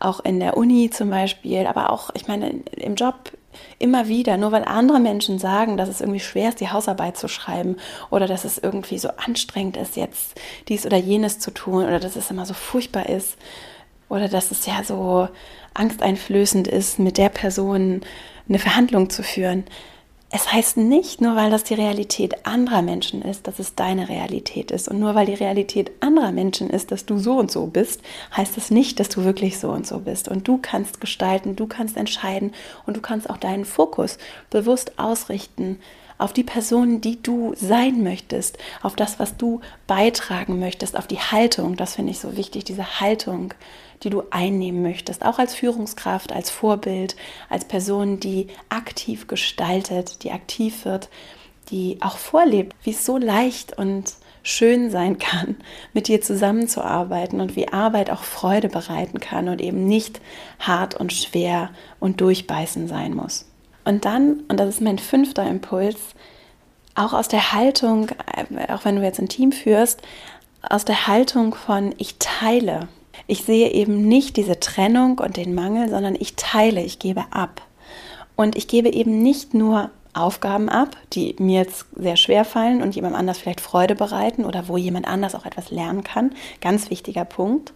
[0.04, 3.32] auch in der Uni zum Beispiel, aber auch, ich meine, im Job
[3.80, 7.28] immer wieder, nur weil andere Menschen sagen, dass es irgendwie schwer ist, die Hausarbeit zu
[7.28, 7.78] schreiben
[8.10, 12.16] oder dass es irgendwie so anstrengend ist, jetzt dies oder jenes zu tun oder dass
[12.16, 13.38] es immer so furchtbar ist
[14.10, 15.28] oder dass es ja so
[15.74, 18.02] angsteinflößend ist, mit der Person
[18.48, 19.64] eine Verhandlung zu führen.
[20.36, 24.72] Es heißt nicht, nur weil das die Realität anderer Menschen ist, dass es deine Realität
[24.72, 24.88] ist.
[24.88, 28.02] Und nur weil die Realität anderer Menschen ist, dass du so und so bist,
[28.36, 30.28] heißt es nicht, dass du wirklich so und so bist.
[30.30, 32.52] Und du kannst gestalten, du kannst entscheiden
[32.88, 34.18] und du kannst auch deinen Fokus
[34.50, 35.78] bewusst ausrichten
[36.18, 41.20] auf die Person, die du sein möchtest, auf das, was du beitragen möchtest, auf die
[41.20, 41.76] Haltung.
[41.76, 43.54] Das finde ich so wichtig, diese Haltung,
[44.04, 47.16] die du einnehmen möchtest, auch als Führungskraft, als Vorbild,
[47.50, 51.10] als Person, die aktiv gestaltet, die aktiv wird,
[51.70, 54.14] die auch vorlebt, wie es so leicht und
[54.44, 55.56] schön sein kann,
[55.94, 60.22] mit dir zusammenzuarbeiten und wie Arbeit auch Freude bereiten kann und eben nicht
[60.60, 63.46] hart und schwer und durchbeißen sein muss.
[63.86, 65.98] Und dann, und das ist mein fünfter Impuls,
[66.96, 70.02] auch aus der Haltung, äh, auch wenn du jetzt ein Team führst,
[70.62, 72.88] aus der Haltung von ich teile.
[73.28, 77.62] Ich sehe eben nicht diese Trennung und den Mangel, sondern ich teile, ich gebe ab.
[78.36, 82.96] Und ich gebe eben nicht nur Aufgaben ab, die mir jetzt sehr schwer fallen und
[82.96, 86.34] jemand anders vielleicht Freude bereiten oder wo jemand anders auch etwas lernen kann.
[86.62, 87.74] Ganz wichtiger Punkt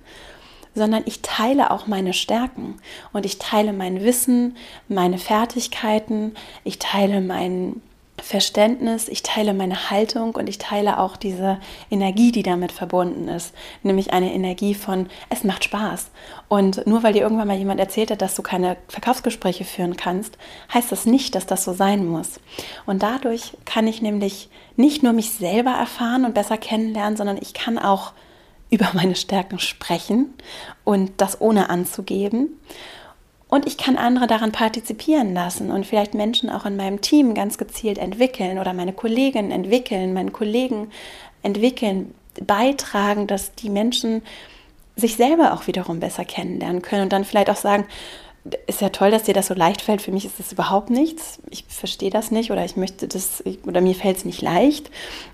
[0.77, 2.75] sondern ich teile auch meine Stärken
[3.11, 4.55] und ich teile mein Wissen,
[4.87, 7.81] meine Fertigkeiten, ich teile mein
[8.21, 11.59] Verständnis, ich teile meine Haltung und ich teile auch diese
[11.91, 13.53] Energie, die damit verbunden ist,
[13.83, 16.09] nämlich eine Energie von es macht Spaß.
[16.47, 20.37] Und nur weil dir irgendwann mal jemand erzählt hat, dass du keine Verkaufsgespräche führen kannst,
[20.73, 22.39] heißt das nicht, dass das so sein muss.
[22.85, 27.53] Und dadurch kann ich nämlich nicht nur mich selber erfahren und besser kennenlernen, sondern ich
[27.53, 28.13] kann auch
[28.69, 30.33] über meine Stärken sprechen
[30.83, 32.59] und das ohne anzugeben.
[33.49, 37.57] Und ich kann andere daran partizipieren lassen und vielleicht Menschen auch in meinem Team ganz
[37.57, 40.91] gezielt entwickeln oder meine Kolleginnen entwickeln, meinen Kollegen
[41.43, 42.13] entwickeln,
[42.45, 44.21] beitragen, dass die Menschen
[44.97, 47.85] sich selber auch wiederum besser kennenlernen können und dann vielleicht auch sagen,
[48.67, 50.01] ist ja toll, dass dir das so leicht fällt.
[50.01, 51.39] Für mich ist das überhaupt nichts.
[51.49, 54.89] Ich verstehe das nicht oder ich möchte das oder mir fällt es nicht leicht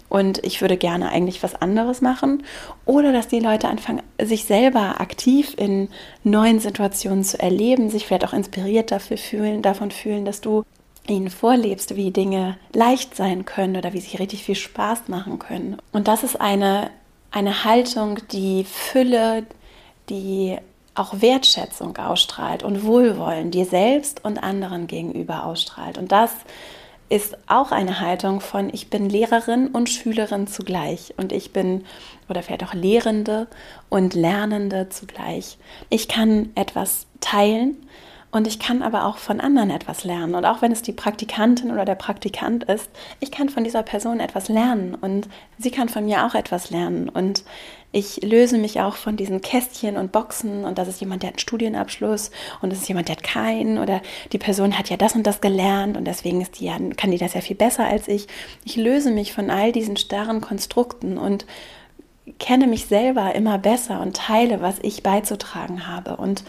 [0.10, 2.44] und ich würde gerne eigentlich was anderes machen.
[2.86, 5.90] Oder dass die Leute anfangen, sich selber aktiv in
[6.24, 10.64] neuen Situationen zu erleben, sich vielleicht auch inspiriert dafür fühlen, davon fühlen, dass du
[11.08, 15.78] ihnen vorlebst, wie Dinge leicht sein können oder wie sie richtig viel Spaß machen können.
[15.92, 16.92] Und das ist eine,
[17.32, 19.46] eine Haltung, die Fülle,
[20.10, 20.58] die
[20.96, 25.98] auch Wertschätzung ausstrahlt und Wohlwollen dir selbst und anderen gegenüber ausstrahlt.
[25.98, 26.32] Und das
[27.10, 31.86] ist auch eine Haltung von ich bin Lehrerin und Schülerin zugleich und ich bin
[32.30, 33.48] oder vielleicht auch Lehrende
[33.90, 35.58] und Lernende zugleich.
[35.90, 37.78] Ich kann etwas teilen
[38.32, 40.34] und ich kann aber auch von anderen etwas lernen.
[40.34, 44.20] Und auch wenn es die Praktikantin oder der Praktikant ist, ich kann von dieser Person
[44.20, 45.30] etwas lernen und
[45.60, 47.10] sie kann von mir auch etwas lernen.
[47.10, 47.44] Und
[47.94, 51.36] ich löse mich auch von diesen Kästchen und Boxen und das ist jemand, der hat
[51.36, 54.02] einen Studienabschluss und das ist jemand, der hat keinen oder
[54.32, 57.20] die Person hat ja das und das gelernt und deswegen ist die ja, kann die
[57.20, 58.28] das ja viel besser als ich.
[58.66, 61.46] Ich löse mich von all diesen starren Konstrukten und
[62.40, 66.18] kenne mich selber immer besser und teile, was ich beizutragen habe.
[66.18, 66.44] Und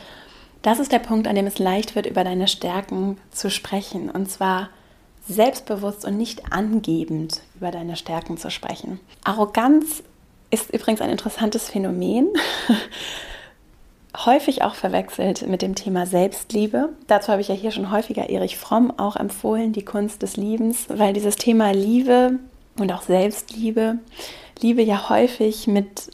[0.62, 4.09] das ist der Punkt, an dem es leicht wird, über deine Stärken zu sprechen.
[4.09, 4.70] Und zwar
[5.28, 8.98] selbstbewusst und nicht angebend über deine Stärken zu sprechen.
[9.24, 10.02] Arroganz
[10.50, 12.28] ist übrigens ein interessantes Phänomen.
[14.16, 16.90] häufig auch verwechselt mit dem Thema Selbstliebe.
[17.07, 20.87] Dazu habe ich ja hier schon häufiger Erich Fromm auch empfohlen, die Kunst des Liebens,
[20.88, 22.38] weil dieses Thema Liebe
[22.78, 23.98] und auch Selbstliebe,
[24.61, 26.11] Liebe ja häufig mit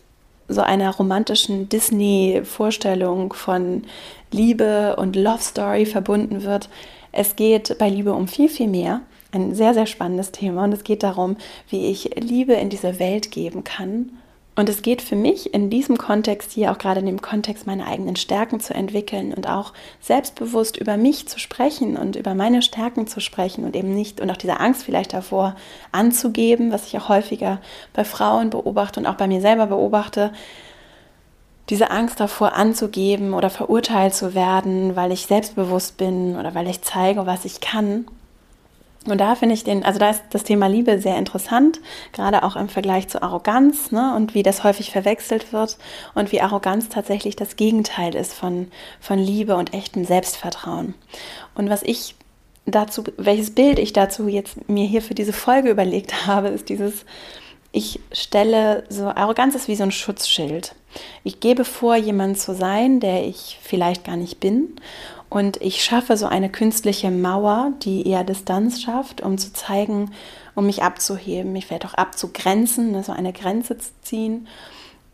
[0.48, 3.84] so einer romantischen Disney-Vorstellung von
[4.32, 6.68] Liebe und Love Story verbunden wird.
[7.12, 9.02] Es geht bei Liebe um viel, viel mehr.
[9.32, 11.36] ein sehr, sehr spannendes Thema und es geht darum,
[11.68, 14.10] wie ich Liebe in diese Welt geben kann.
[14.60, 17.86] Und es geht für mich in diesem Kontext hier, auch gerade in dem Kontext, meine
[17.86, 23.06] eigenen Stärken zu entwickeln und auch selbstbewusst über mich zu sprechen und über meine Stärken
[23.06, 25.56] zu sprechen und eben nicht und auch diese Angst vielleicht davor
[25.92, 27.62] anzugeben, was ich auch häufiger
[27.94, 30.30] bei Frauen beobachte und auch bei mir selber beobachte,
[31.70, 36.82] diese Angst davor anzugeben oder verurteilt zu werden, weil ich selbstbewusst bin oder weil ich
[36.82, 38.04] zeige, was ich kann.
[39.06, 41.80] Und da finde ich den, also da ist das Thema Liebe sehr interessant,
[42.12, 45.78] gerade auch im Vergleich zu Arroganz ne, und wie das häufig verwechselt wird
[46.14, 50.94] und wie Arroganz tatsächlich das Gegenteil ist von, von Liebe und echtem Selbstvertrauen.
[51.54, 52.14] Und was ich
[52.66, 57.06] dazu, welches Bild ich dazu jetzt mir hier für diese Folge überlegt habe, ist dieses,
[57.72, 60.74] ich stelle so, Arroganz ist wie so ein Schutzschild.
[61.24, 64.76] Ich gebe vor, jemand zu sein, der ich vielleicht gar nicht bin
[65.30, 70.10] und ich schaffe so eine künstliche Mauer, die eher Distanz schafft, um zu zeigen,
[70.56, 74.48] um mich abzuheben, mich vielleicht auch abzugrenzen, ne, so eine Grenze zu ziehen,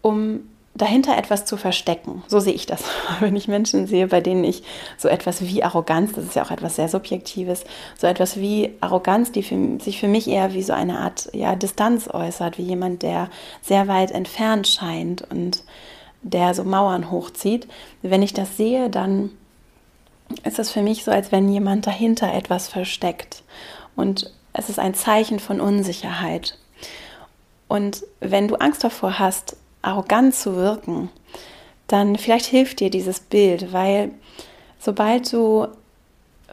[0.01, 0.41] um
[0.75, 2.23] dahinter etwas zu verstecken.
[2.29, 2.83] So sehe ich das,
[3.21, 4.63] wenn ich Menschen sehe, bei denen ich
[4.97, 7.65] so etwas wie Arroganz, das ist ja auch etwas sehr Subjektives,
[7.99, 11.55] so etwas wie Arroganz, die für, sich für mich eher wie so eine Art ja,
[11.57, 13.29] Distanz äußert, wie jemand, der
[13.61, 15.63] sehr weit entfernt scheint und
[16.23, 17.69] der so Mauern hochzieht.
[18.01, 19.31] Wenn ich das sehe, dann
[20.45, 23.43] ist es für mich so, als wenn jemand dahinter etwas versteckt.
[23.95, 26.59] Und es ist ein Zeichen von Unsicherheit.
[27.69, 31.11] Und wenn du Angst davor hast, arrogant zu wirken,
[31.87, 34.11] dann vielleicht hilft dir dieses Bild, weil
[34.79, 35.69] sobald du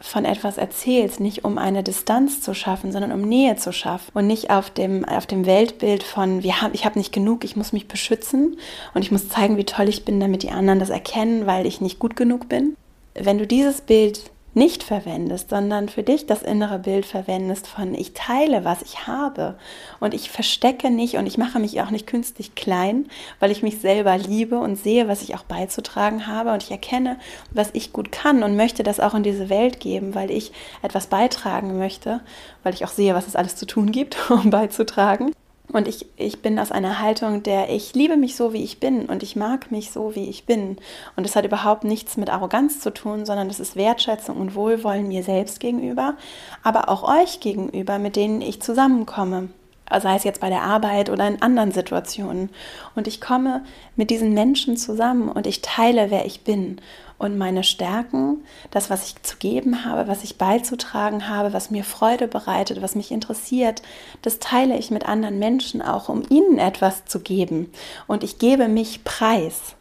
[0.00, 4.26] von etwas erzählst, nicht um eine Distanz zu schaffen, sondern um Nähe zu schaffen und
[4.26, 7.72] nicht auf dem, auf dem Weltbild von, wir haben, ich habe nicht genug, ich muss
[7.72, 8.58] mich beschützen
[8.92, 11.80] und ich muss zeigen, wie toll ich bin, damit die anderen das erkennen, weil ich
[11.80, 12.76] nicht gut genug bin,
[13.14, 18.12] wenn du dieses Bild nicht verwendest, sondern für dich das innere Bild verwendest von ich
[18.14, 19.56] teile, was ich habe
[19.98, 23.08] und ich verstecke nicht und ich mache mich auch nicht künstlich klein,
[23.40, 27.18] weil ich mich selber liebe und sehe, was ich auch beizutragen habe und ich erkenne,
[27.50, 31.08] was ich gut kann und möchte das auch in diese Welt geben, weil ich etwas
[31.08, 32.20] beitragen möchte,
[32.62, 35.32] weil ich auch sehe, was es alles zu tun gibt, um beizutragen.
[35.74, 39.06] Und ich, ich bin aus einer Haltung, der ich liebe mich so, wie ich bin
[39.06, 40.76] und ich mag mich so, wie ich bin.
[41.16, 45.08] Und es hat überhaupt nichts mit Arroganz zu tun, sondern es ist Wertschätzung und Wohlwollen
[45.08, 46.14] mir selbst gegenüber,
[46.62, 49.48] aber auch euch gegenüber, mit denen ich zusammenkomme.
[49.90, 52.50] Sei es jetzt bei der Arbeit oder in anderen Situationen.
[52.94, 53.64] Und ich komme
[53.96, 56.80] mit diesen Menschen zusammen und ich teile, wer ich bin
[57.18, 61.84] und meine Stärken, das, was ich zu geben habe, was ich beizutragen habe, was mir
[61.84, 63.82] Freude bereitet, was mich interessiert,
[64.22, 67.70] das teile ich mit anderen Menschen auch, um ihnen etwas zu geben.
[68.06, 69.76] Und ich gebe mich preis.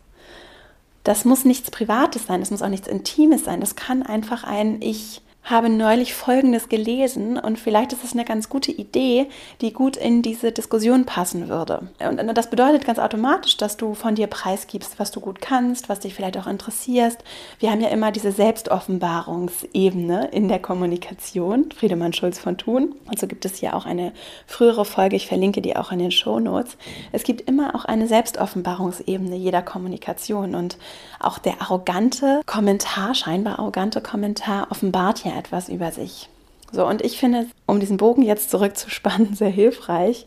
[1.03, 4.81] Das muss nichts Privates sein, das muss auch nichts Intimes sein, das kann einfach ein
[4.81, 9.27] Ich habe neulich Folgendes gelesen und vielleicht ist es eine ganz gute Idee,
[9.59, 11.89] die gut in diese Diskussion passen würde.
[11.99, 15.99] Und das bedeutet ganz automatisch, dass du von dir preisgibst, was du gut kannst, was
[15.99, 17.19] dich vielleicht auch interessierst.
[17.59, 22.95] Wir haben ja immer diese Selbstoffenbarungsebene in der Kommunikation, Friedemann Schulz von Thun.
[23.09, 24.13] Und so gibt es hier auch eine
[24.47, 26.77] frühere Folge, ich verlinke die auch in den Show Notes.
[27.11, 30.77] Es gibt immer auch eine Selbstoffenbarungsebene jeder Kommunikation und
[31.25, 36.29] auch der arrogante Kommentar, scheinbar arrogante Kommentar offenbart ja etwas über sich.
[36.71, 40.25] So, und ich finde, um diesen Bogen jetzt zurückzuspannen, sehr hilfreich,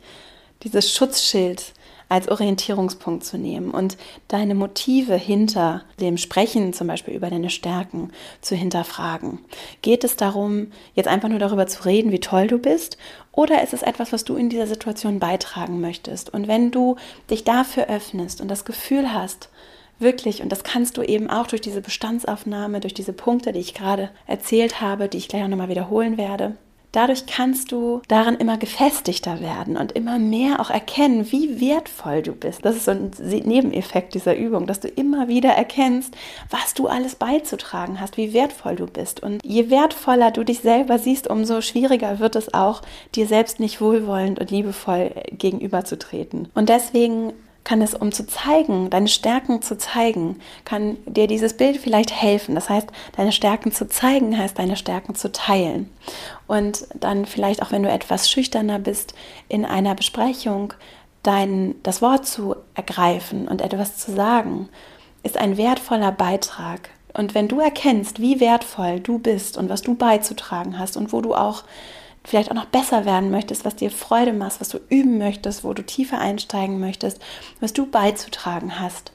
[0.62, 1.74] dieses Schutzschild
[2.08, 3.96] als Orientierungspunkt zu nehmen und
[4.28, 9.40] deine Motive hinter dem Sprechen, zum Beispiel über deine Stärken, zu hinterfragen.
[9.82, 12.96] Geht es darum, jetzt einfach nur darüber zu reden, wie toll du bist?
[13.32, 16.32] Oder ist es etwas, was du in dieser Situation beitragen möchtest?
[16.32, 16.94] Und wenn du
[17.28, 19.48] dich dafür öffnest und das Gefühl hast,
[19.98, 23.74] wirklich, und das kannst du eben auch durch diese Bestandsaufnahme, durch diese Punkte, die ich
[23.74, 26.56] gerade erzählt habe, die ich gleich auch nochmal wiederholen werde,
[26.96, 32.32] Dadurch kannst du darin immer gefestigter werden und immer mehr auch erkennen, wie wertvoll du
[32.32, 32.64] bist.
[32.64, 36.16] Das ist so ein Nebeneffekt dieser Übung, dass du immer wieder erkennst,
[36.48, 39.22] was du alles beizutragen hast, wie wertvoll du bist.
[39.22, 42.80] Und je wertvoller du dich selber siehst, umso schwieriger wird es auch,
[43.14, 46.48] dir selbst nicht wohlwollend und liebevoll gegenüberzutreten.
[46.54, 47.34] Und deswegen
[47.66, 52.54] kann es, um zu zeigen, deine Stärken zu zeigen, kann dir dieses Bild vielleicht helfen.
[52.54, 55.90] Das heißt, deine Stärken zu zeigen, heißt deine Stärken zu teilen.
[56.46, 59.14] Und dann vielleicht auch, wenn du etwas schüchterner bist,
[59.48, 60.74] in einer Besprechung
[61.24, 64.68] dein, das Wort zu ergreifen und etwas zu sagen,
[65.24, 66.90] ist ein wertvoller Beitrag.
[67.14, 71.20] Und wenn du erkennst, wie wertvoll du bist und was du beizutragen hast und wo
[71.20, 71.64] du auch
[72.26, 75.72] vielleicht auch noch besser werden möchtest, was dir Freude macht, was du üben möchtest, wo
[75.72, 77.20] du tiefer einsteigen möchtest,
[77.60, 79.12] was du beizutragen hast,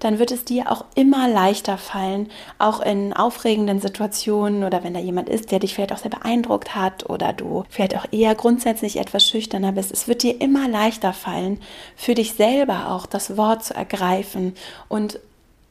[0.00, 5.00] dann wird es dir auch immer leichter fallen, auch in aufregenden Situationen oder wenn da
[5.00, 8.98] jemand ist, der dich vielleicht auch sehr beeindruckt hat oder du vielleicht auch eher grundsätzlich
[8.98, 9.90] etwas schüchterner bist.
[9.92, 11.60] Es wird dir immer leichter fallen,
[11.96, 14.54] für dich selber auch das Wort zu ergreifen
[14.88, 15.18] und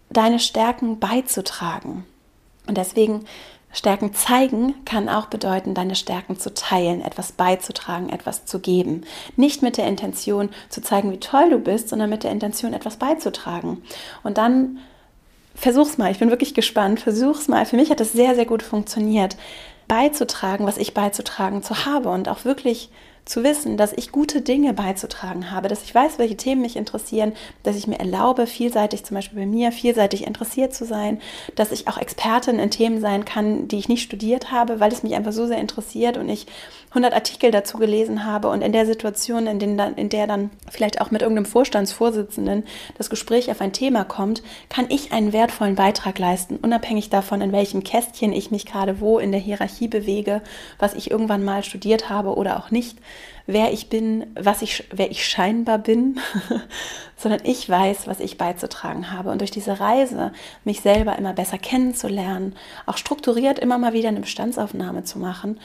[0.10, 2.06] deine Stärken beizutragen.
[2.67, 3.26] Und deswegen
[3.77, 9.03] Stärken zeigen kann auch bedeuten, deine Stärken zu teilen, etwas beizutragen, etwas zu geben.
[9.35, 12.97] Nicht mit der Intention zu zeigen, wie toll du bist, sondern mit der Intention, etwas
[12.97, 13.83] beizutragen.
[14.23, 14.79] Und dann
[15.53, 17.67] versuch's mal, ich bin wirklich gespannt, versuch's mal.
[17.67, 19.37] Für mich hat das sehr, sehr gut funktioniert,
[19.87, 22.89] beizutragen, was ich beizutragen zu habe und auch wirklich
[23.27, 27.33] zu wissen, dass ich gute Dinge beizutragen habe, dass ich weiß, welche Themen mich interessieren,
[27.63, 31.19] dass ich mir erlaube, vielseitig, zum Beispiel bei mir, vielseitig interessiert zu sein,
[31.55, 35.03] dass ich auch Expertin in Themen sein kann, die ich nicht studiert habe, weil es
[35.03, 36.47] mich einfach so sehr interessiert und ich
[36.89, 40.49] 100 Artikel dazu gelesen habe und in der Situation, in, den dann, in der dann
[40.69, 42.63] vielleicht auch mit irgendeinem Vorstandsvorsitzenden
[42.97, 47.51] das Gespräch auf ein Thema kommt, kann ich einen wertvollen Beitrag leisten, unabhängig davon, in
[47.51, 50.41] welchem Kästchen ich mich gerade wo in der Hierarchie bewege,
[50.79, 52.97] was ich irgendwann mal studiert habe oder auch nicht,
[53.47, 56.19] wer ich bin, was ich, wer ich scheinbar bin,
[57.17, 59.31] sondern ich weiß, was ich beizutragen habe.
[59.31, 60.33] Und durch diese Reise,
[60.63, 62.55] mich selber immer besser kennenzulernen,
[62.86, 65.60] auch strukturiert immer mal wieder eine Bestandsaufnahme zu machen,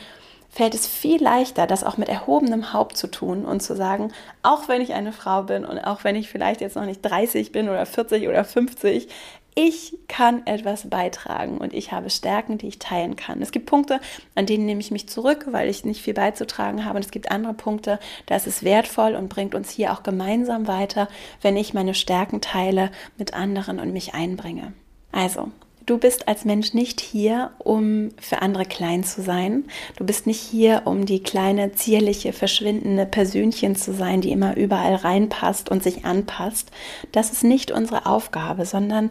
[0.49, 4.69] fällt es viel leichter, das auch mit erhobenem Haupt zu tun und zu sagen, auch
[4.69, 7.71] wenn ich eine Frau bin und auch wenn ich vielleicht jetzt noch nicht 30 bin
[7.71, 9.09] oder 40 oder 50,
[9.55, 13.43] ich kann etwas beitragen und ich habe Stärken, die ich teilen kann.
[13.43, 14.01] Es gibt Punkte,
[14.35, 16.97] an denen nehme ich mich zurück, weil ich nicht viel beizutragen habe.
[16.97, 20.69] Und es gibt andere Punkte, da ist es wertvoll und bringt uns hier auch gemeinsam
[20.69, 21.09] weiter,
[21.43, 24.73] wenn ich meine Stärken teile mit anderen und mich einbringe.
[25.11, 25.51] Also,
[25.85, 29.65] Du bist als Mensch nicht hier, um für andere klein zu sein.
[29.97, 34.95] Du bist nicht hier, um die kleine, zierliche, verschwindende Persönchen zu sein, die immer überall
[34.95, 36.71] reinpasst und sich anpasst.
[37.11, 39.11] Das ist nicht unsere Aufgabe, sondern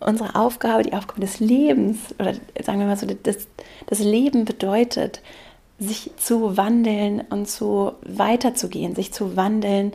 [0.00, 3.46] unsere Aufgabe, die Aufgabe des Lebens, oder sagen wir mal so, das,
[3.86, 5.20] das Leben bedeutet,
[5.78, 9.92] sich zu wandeln und zu weiterzugehen, sich zu wandeln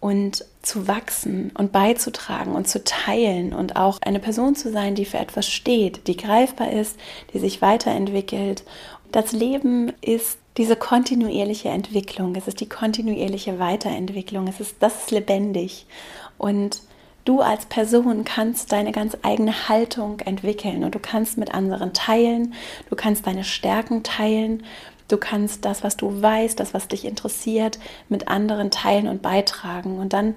[0.00, 5.04] und zu wachsen und beizutragen und zu teilen und auch eine Person zu sein, die
[5.04, 6.98] für etwas steht, die greifbar ist,
[7.32, 8.64] die sich weiterentwickelt.
[9.12, 15.10] Das Leben ist diese kontinuierliche Entwicklung, es ist die kontinuierliche Weiterentwicklung, es ist das ist
[15.10, 15.86] lebendig.
[16.38, 16.80] Und
[17.24, 22.52] Du als Person kannst deine ganz eigene Haltung entwickeln und du kannst mit anderen teilen,
[22.90, 24.62] du kannst deine Stärken teilen,
[25.08, 29.98] Du kannst das, was du weißt, das, was dich interessiert, mit anderen teilen und beitragen.
[29.98, 30.34] Und dann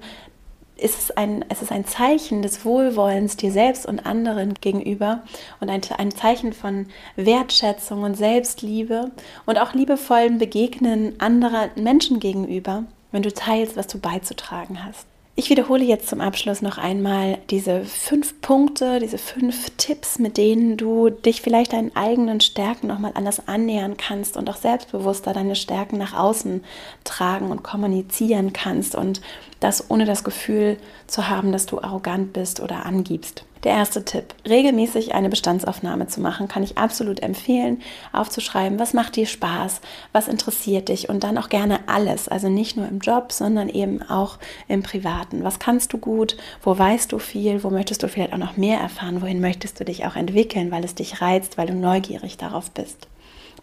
[0.78, 5.22] ist es ein, es ist ein Zeichen des Wohlwollens dir selbst und anderen gegenüber
[5.60, 9.10] und ein, ein Zeichen von Wertschätzung und Selbstliebe
[9.44, 15.06] und auch liebevollen Begegnen anderer Menschen gegenüber, wenn du teilst, was du beizutragen hast.
[15.38, 20.76] Ich wiederhole jetzt zum Abschluss noch einmal diese fünf Punkte, diese fünf Tipps, mit denen
[20.76, 25.96] du dich vielleicht deinen eigenen Stärken nochmal anders annähern kannst und auch selbstbewusster deine Stärken
[25.96, 26.64] nach außen
[27.04, 29.20] tragen und kommunizieren kannst und
[29.60, 33.44] das ohne das Gefühl zu haben, dass du arrogant bist oder angibst.
[33.64, 39.16] Der erste Tipp, regelmäßig eine Bestandsaufnahme zu machen, kann ich absolut empfehlen, aufzuschreiben, was macht
[39.16, 39.80] dir Spaß,
[40.12, 44.02] was interessiert dich und dann auch gerne alles, also nicht nur im Job, sondern eben
[44.02, 45.42] auch im Privaten.
[45.42, 48.78] Was kannst du gut, wo weißt du viel, wo möchtest du vielleicht auch noch mehr
[48.78, 52.70] erfahren, wohin möchtest du dich auch entwickeln, weil es dich reizt, weil du neugierig darauf
[52.70, 53.08] bist.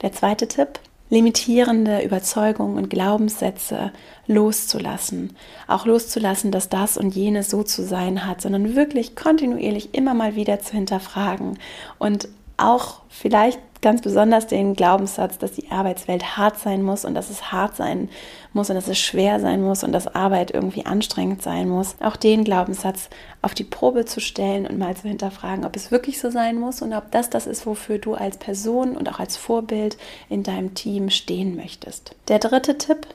[0.02, 0.80] Der zweite Tipp,
[1.10, 3.92] limitierende Überzeugungen und Glaubenssätze
[4.28, 5.36] loszulassen.
[5.68, 10.36] Auch loszulassen, dass das und jenes so zu sein hat, sondern wirklich kontinuierlich immer mal
[10.36, 11.60] wieder zu hinterfragen
[12.00, 17.30] und auch vielleicht ganz besonders den Glaubenssatz, dass die Arbeitswelt hart sein muss und dass
[17.30, 18.10] es hart sein
[18.52, 21.96] muss und dass es schwer sein muss und dass Arbeit irgendwie anstrengend sein muss.
[22.00, 23.12] Auch den Glaubenssatz
[23.44, 26.82] auf die Probe zu stellen und mal zu hinterfragen, ob es wirklich so sein muss
[26.82, 29.98] und ob das das ist, wofür du als Person und auch als Vorbild
[30.30, 32.16] in deinem Team stehen möchtest.
[32.28, 33.06] Der dritte Tipp,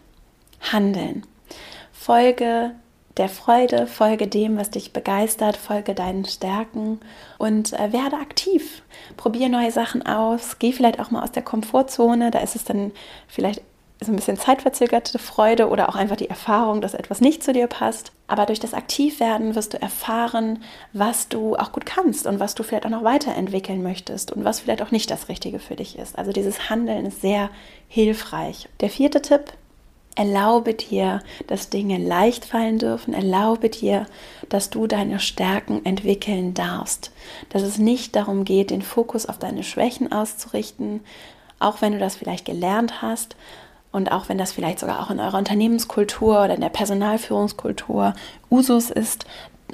[0.72, 1.26] handeln.
[1.92, 2.76] Folge
[3.16, 7.00] der Freude, folge dem, was dich begeistert, folge deinen Stärken
[7.38, 8.82] und äh, werde aktiv.
[9.16, 12.92] Probier neue Sachen aus, geh vielleicht auch mal aus der Komfortzone, da ist es dann
[13.26, 13.62] vielleicht
[14.02, 17.66] so ein bisschen zeitverzögerte Freude oder auch einfach die Erfahrung, dass etwas nicht zu dir
[17.66, 18.12] passt.
[18.28, 22.62] Aber durch das Aktivwerden wirst du erfahren, was du auch gut kannst und was du
[22.62, 26.16] vielleicht auch noch weiterentwickeln möchtest und was vielleicht auch nicht das Richtige für dich ist.
[26.16, 27.50] Also dieses Handeln ist sehr
[27.88, 28.68] hilfreich.
[28.80, 29.52] Der vierte Tipp,
[30.20, 33.14] Erlaube dir, dass Dinge leicht fallen dürfen.
[33.14, 34.04] Erlaube dir,
[34.50, 37.10] dass du deine Stärken entwickeln darfst.
[37.48, 41.00] Dass es nicht darum geht, den Fokus auf deine Schwächen auszurichten,
[41.58, 43.34] auch wenn du das vielleicht gelernt hast
[43.92, 48.12] und auch wenn das vielleicht sogar auch in eurer Unternehmenskultur oder in der Personalführungskultur
[48.50, 49.24] Usus ist,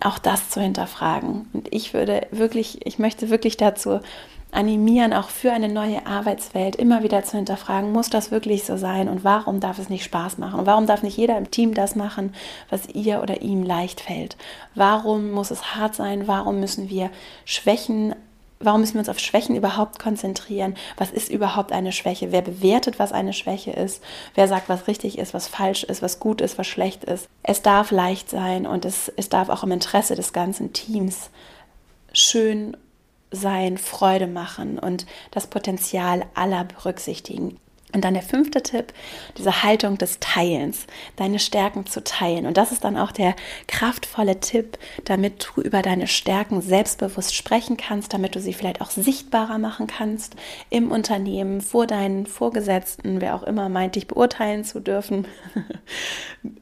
[0.00, 1.48] auch das zu hinterfragen.
[1.54, 3.98] Und ich würde wirklich, ich möchte wirklich dazu
[4.52, 9.08] animieren, auch für eine neue Arbeitswelt immer wieder zu hinterfragen, muss das wirklich so sein
[9.08, 10.60] und warum darf es nicht Spaß machen?
[10.60, 12.34] Und warum darf nicht jeder im Team das machen,
[12.70, 14.36] was ihr oder ihm leicht fällt?
[14.74, 16.26] Warum muss es hart sein?
[16.26, 17.10] Warum müssen wir
[17.44, 18.14] Schwächen
[18.58, 20.76] Warum müssen wir uns auf Schwächen überhaupt konzentrieren?
[20.96, 22.32] Was ist überhaupt eine Schwäche?
[22.32, 24.02] Wer bewertet, was eine Schwäche ist?
[24.34, 27.28] Wer sagt, was richtig ist, was falsch ist, was gut ist, was schlecht ist?
[27.42, 31.28] Es darf leicht sein und es, es darf auch im Interesse des ganzen Teams
[32.14, 32.78] schön
[33.36, 37.58] sein, Freude machen und das Potenzial aller berücksichtigen.
[37.96, 38.92] Und dann der fünfte Tipp,
[39.38, 42.44] diese Haltung des Teilens, deine Stärken zu teilen.
[42.44, 43.34] Und das ist dann auch der
[43.68, 48.90] kraftvolle Tipp, damit du über deine Stärken selbstbewusst sprechen kannst, damit du sie vielleicht auch
[48.90, 50.34] sichtbarer machen kannst
[50.68, 55.26] im Unternehmen, vor deinen Vorgesetzten, wer auch immer meint, dich beurteilen zu dürfen.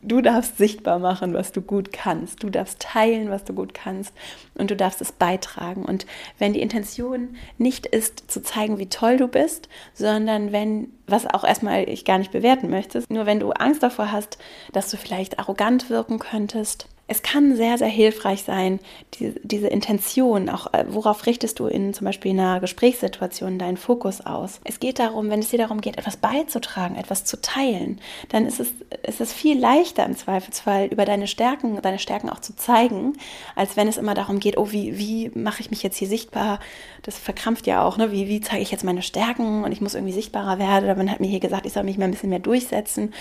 [0.00, 2.42] Du darfst sichtbar machen, was du gut kannst.
[2.42, 4.14] Du darfst teilen, was du gut kannst.
[4.56, 5.84] Und du darfst es beitragen.
[5.84, 6.06] Und
[6.38, 11.44] wenn die Intention nicht ist, zu zeigen, wie toll du bist, sondern wenn was auch
[11.44, 13.02] erstmal ich gar nicht bewerten möchte.
[13.08, 14.38] Nur wenn du Angst davor hast,
[14.72, 18.80] dass du vielleicht arrogant wirken könntest, es kann sehr, sehr hilfreich sein,
[19.14, 24.22] die, diese Intention, auch äh, worauf richtest du in zum Beispiel einer Gesprächssituation deinen Fokus
[24.22, 24.60] aus.
[24.64, 28.00] Es geht darum, wenn es dir darum geht, etwas beizutragen, etwas zu teilen,
[28.30, 28.72] dann ist es,
[29.06, 33.12] ist es viel leichter im Zweifelsfall über deine Stärken, deine Stärken auch zu zeigen,
[33.54, 36.58] als wenn es immer darum geht, oh, wie, wie mache ich mich jetzt hier sichtbar?
[37.02, 38.12] Das verkrampft ja auch, ne?
[38.12, 40.84] Wie, wie zeige ich jetzt meine Stärken und ich muss irgendwie sichtbarer werden?
[40.84, 43.12] Oder man hat mir hier gesagt, ich soll mich mal ein bisschen mehr durchsetzen.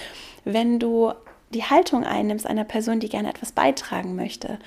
[0.45, 1.11] Wenn du
[1.53, 4.59] die Haltung einnimmst einer Person, die gerne etwas beitragen möchte,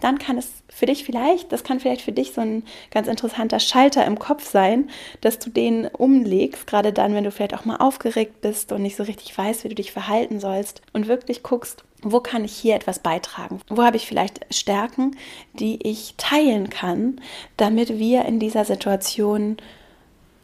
[0.00, 3.58] dann kann es für dich vielleicht, das kann vielleicht für dich so ein ganz interessanter
[3.58, 4.90] Schalter im Kopf sein,
[5.20, 8.96] dass du den umlegst, gerade dann, wenn du vielleicht auch mal aufgeregt bist und nicht
[8.96, 12.74] so richtig weißt, wie du dich verhalten sollst und wirklich guckst, wo kann ich hier
[12.74, 13.60] etwas beitragen?
[13.68, 15.16] Wo habe ich vielleicht Stärken,
[15.54, 17.20] die ich teilen kann,
[17.56, 19.56] damit wir in dieser Situation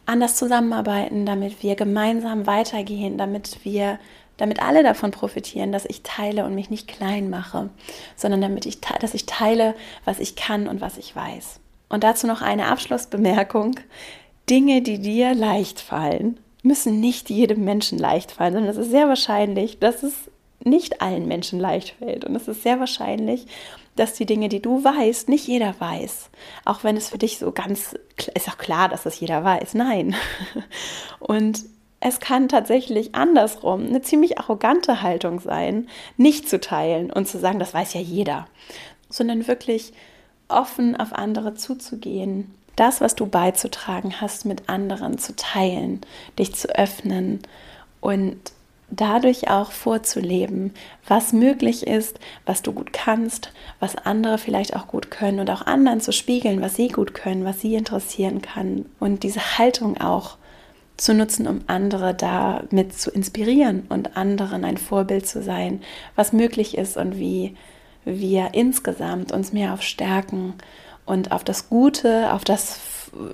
[0.06, 3.98] anders zusammenarbeiten, damit wir gemeinsam weitergehen, damit wir
[4.40, 7.68] damit alle davon profitieren, dass ich teile und mich nicht klein mache,
[8.16, 9.74] sondern damit ich, dass ich teile,
[10.06, 11.60] was ich kann und was ich weiß.
[11.90, 13.76] Und dazu noch eine Abschlussbemerkung.
[14.48, 19.08] Dinge, die dir leicht fallen, müssen nicht jedem Menschen leicht fallen, sondern es ist sehr
[19.08, 20.14] wahrscheinlich, dass es
[20.64, 22.24] nicht allen Menschen leicht fällt.
[22.24, 23.46] Und es ist sehr wahrscheinlich,
[23.96, 26.30] dass die Dinge, die du weißt, nicht jeder weiß.
[26.64, 27.94] Auch wenn es für dich so ganz,
[28.34, 29.74] ist auch klar, dass das jeder weiß.
[29.74, 30.14] Nein.
[31.18, 31.64] Und
[32.00, 37.58] es kann tatsächlich andersrum eine ziemlich arrogante Haltung sein, nicht zu teilen und zu sagen,
[37.58, 38.46] das weiß ja jeder,
[39.10, 39.92] sondern wirklich
[40.48, 46.00] offen auf andere zuzugehen, das, was du beizutragen hast, mit anderen zu teilen,
[46.38, 47.40] dich zu öffnen
[48.00, 48.38] und
[48.90, 50.72] dadurch auch vorzuleben,
[51.06, 55.66] was möglich ist, was du gut kannst, was andere vielleicht auch gut können und auch
[55.66, 60.38] anderen zu spiegeln, was sie gut können, was sie interessieren kann und diese Haltung auch
[61.00, 65.82] zu nutzen, um andere damit zu inspirieren und anderen ein Vorbild zu sein,
[66.14, 67.56] was möglich ist und wie
[68.04, 70.54] wir insgesamt uns mehr auf Stärken
[71.06, 72.80] und auf das Gute, auf, das,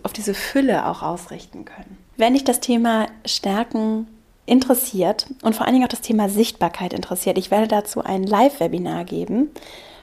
[0.02, 1.98] auf diese Fülle auch ausrichten können.
[2.16, 4.06] Wenn dich das Thema Stärken
[4.46, 9.04] interessiert und vor allen Dingen auch das Thema Sichtbarkeit interessiert, ich werde dazu ein Live-Webinar
[9.04, 9.50] geben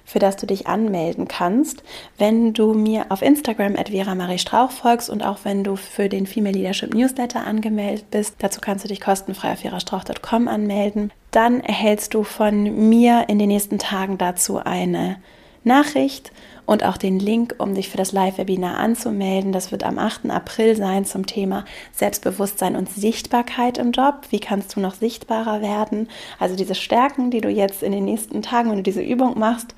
[0.06, 1.84] für das du dich anmelden kannst,
[2.18, 6.10] wenn du mir auf Instagram at Vera Marie Strauch folgst und auch wenn du für
[6.10, 8.36] den Female Leadership Newsletter angemeldet bist.
[8.40, 11.12] Dazu kannst du dich kostenfrei auf verastrauch.com anmelden.
[11.32, 15.18] Dann erhältst du von mir in den nächsten Tagen dazu eine
[15.64, 16.32] Nachricht
[16.66, 19.52] und auch den Link, um dich für das Live-Webinar anzumelden.
[19.52, 20.30] Das wird am 8.
[20.30, 24.28] April sein zum Thema Selbstbewusstsein und Sichtbarkeit im Job.
[24.30, 26.10] Wie kannst du noch sichtbarer werden?
[26.40, 29.76] Also diese Stärken, die du jetzt in den nächsten Tagen, wenn du diese Übung machst,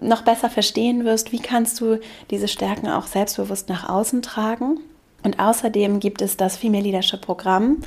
[0.00, 2.00] noch besser verstehen wirst, wie kannst du
[2.30, 4.80] diese Stärken auch selbstbewusst nach außen tragen.
[5.22, 7.78] Und außerdem gibt es das Female Leadership Programm,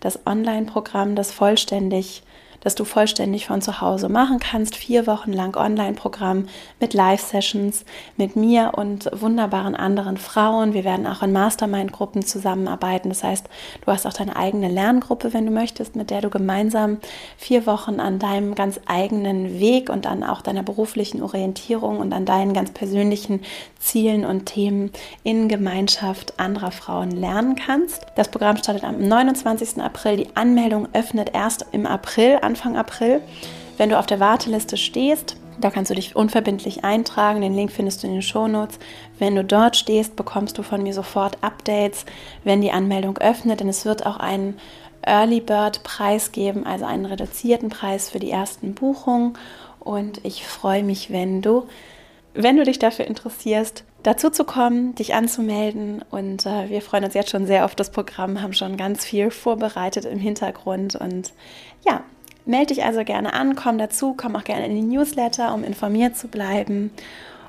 [0.00, 2.22] das Online-Programm, das vollständig
[2.60, 4.76] das du vollständig von zu Hause machen kannst.
[4.76, 6.48] Vier Wochen lang Online-Programm
[6.80, 7.84] mit Live-Sessions
[8.16, 10.74] mit mir und wunderbaren anderen Frauen.
[10.74, 13.08] Wir werden auch in Mastermind-Gruppen zusammenarbeiten.
[13.08, 13.46] Das heißt,
[13.84, 16.98] du hast auch deine eigene Lerngruppe, wenn du möchtest, mit der du gemeinsam
[17.36, 22.24] vier Wochen an deinem ganz eigenen Weg und an auch deiner beruflichen Orientierung und an
[22.24, 23.42] deinen ganz persönlichen
[23.78, 24.90] Zielen und Themen
[25.22, 28.06] in Gemeinschaft anderer Frauen lernen kannst.
[28.16, 29.80] Das Programm startet am 29.
[29.80, 30.16] April.
[30.16, 33.20] Die Anmeldung öffnet erst im April, Anfang April.
[33.76, 37.40] Wenn du auf der Warteliste stehst, da kannst du dich unverbindlich eintragen.
[37.40, 38.78] Den Link findest du in den Shownotes.
[39.18, 42.06] Wenn du dort stehst, bekommst du von mir sofort Updates,
[42.44, 43.60] wenn die Anmeldung öffnet.
[43.60, 44.58] Denn es wird auch einen
[45.02, 49.34] Early Bird Preis geben, also einen reduzierten Preis für die ersten Buchungen.
[49.80, 51.66] Und ich freue mich, wenn du
[52.38, 56.04] wenn du dich dafür interessierst, dazu zu kommen, dich anzumelden.
[56.10, 59.30] Und äh, wir freuen uns jetzt schon sehr auf das Programm, haben schon ganz viel
[59.30, 60.94] vorbereitet im Hintergrund.
[60.96, 61.32] Und
[61.86, 62.02] ja,
[62.46, 66.16] melde dich also gerne an, komm dazu, komm auch gerne in die Newsletter, um informiert
[66.16, 66.90] zu bleiben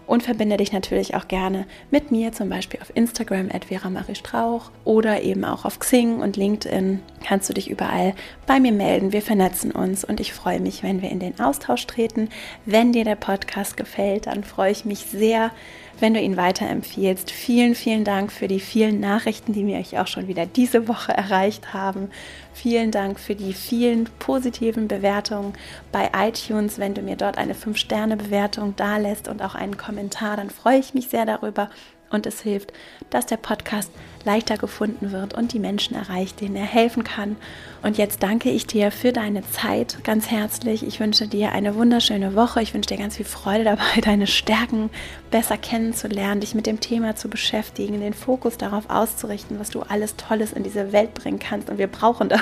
[0.08, 4.16] und verbinde dich natürlich auch gerne mit mir, zum Beispiel auf Instagram at Vera Marie
[4.16, 7.02] Strauch oder eben auch auf Xing und LinkedIn.
[7.28, 8.13] Kannst du dich überall
[8.45, 9.11] bei mir melden.
[9.11, 12.30] Wir vernetzen uns und ich freue mich, wenn wir in den Austausch treten.
[12.65, 15.51] Wenn dir der Podcast gefällt, dann freue ich mich sehr,
[15.99, 17.30] wenn du ihn weiterempfiehlst.
[17.30, 21.11] Vielen, vielen Dank für die vielen Nachrichten, die mir euch auch schon wieder diese Woche
[21.11, 22.11] erreicht haben.
[22.53, 25.51] Vielen Dank für die vielen positiven Bewertungen
[25.91, 26.80] bei iTunes.
[26.80, 30.93] Wenn du mir dort eine 5-Sterne-Bewertung da lässt und auch einen Kommentar, dann freue ich
[30.93, 31.69] mich sehr darüber
[32.10, 32.74] und es hilft,
[33.10, 33.91] dass der Podcast
[34.24, 37.38] leichter gefunden wird und die Menschen erreicht, denen er helfen kann.
[37.82, 40.86] Und jetzt danke ich dir für deine Zeit ganz herzlich.
[40.86, 42.62] Ich wünsche dir eine wunderschöne Woche.
[42.62, 44.89] Ich wünsche dir ganz viel Freude dabei, deine Stärken
[45.32, 50.18] besser kennenzulernen, dich mit dem Thema zu beschäftigen, den Fokus darauf auszurichten, was du alles
[50.18, 51.70] Tolles in diese Welt bringen kannst.
[51.70, 52.41] Und wir brauchen das.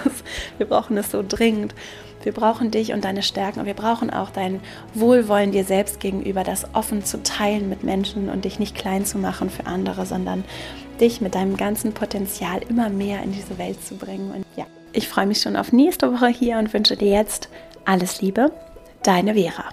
[0.58, 1.76] Wir brauchen es so dringend.
[2.26, 4.60] Wir brauchen dich und deine Stärken und wir brauchen auch dein
[4.96, 9.20] Wohlwollen dir selbst gegenüber, das offen zu teilen mit Menschen und dich nicht klein zu
[9.20, 10.44] machen für andere, sondern
[11.00, 14.32] dich mit deinem ganzen Potenzial immer mehr in diese Welt zu bringen.
[14.32, 17.50] Und ja, ich freue mich schon auf nächste Woche hier und wünsche dir jetzt
[17.86, 18.52] alles Liebe,
[19.04, 19.66] deine Vera.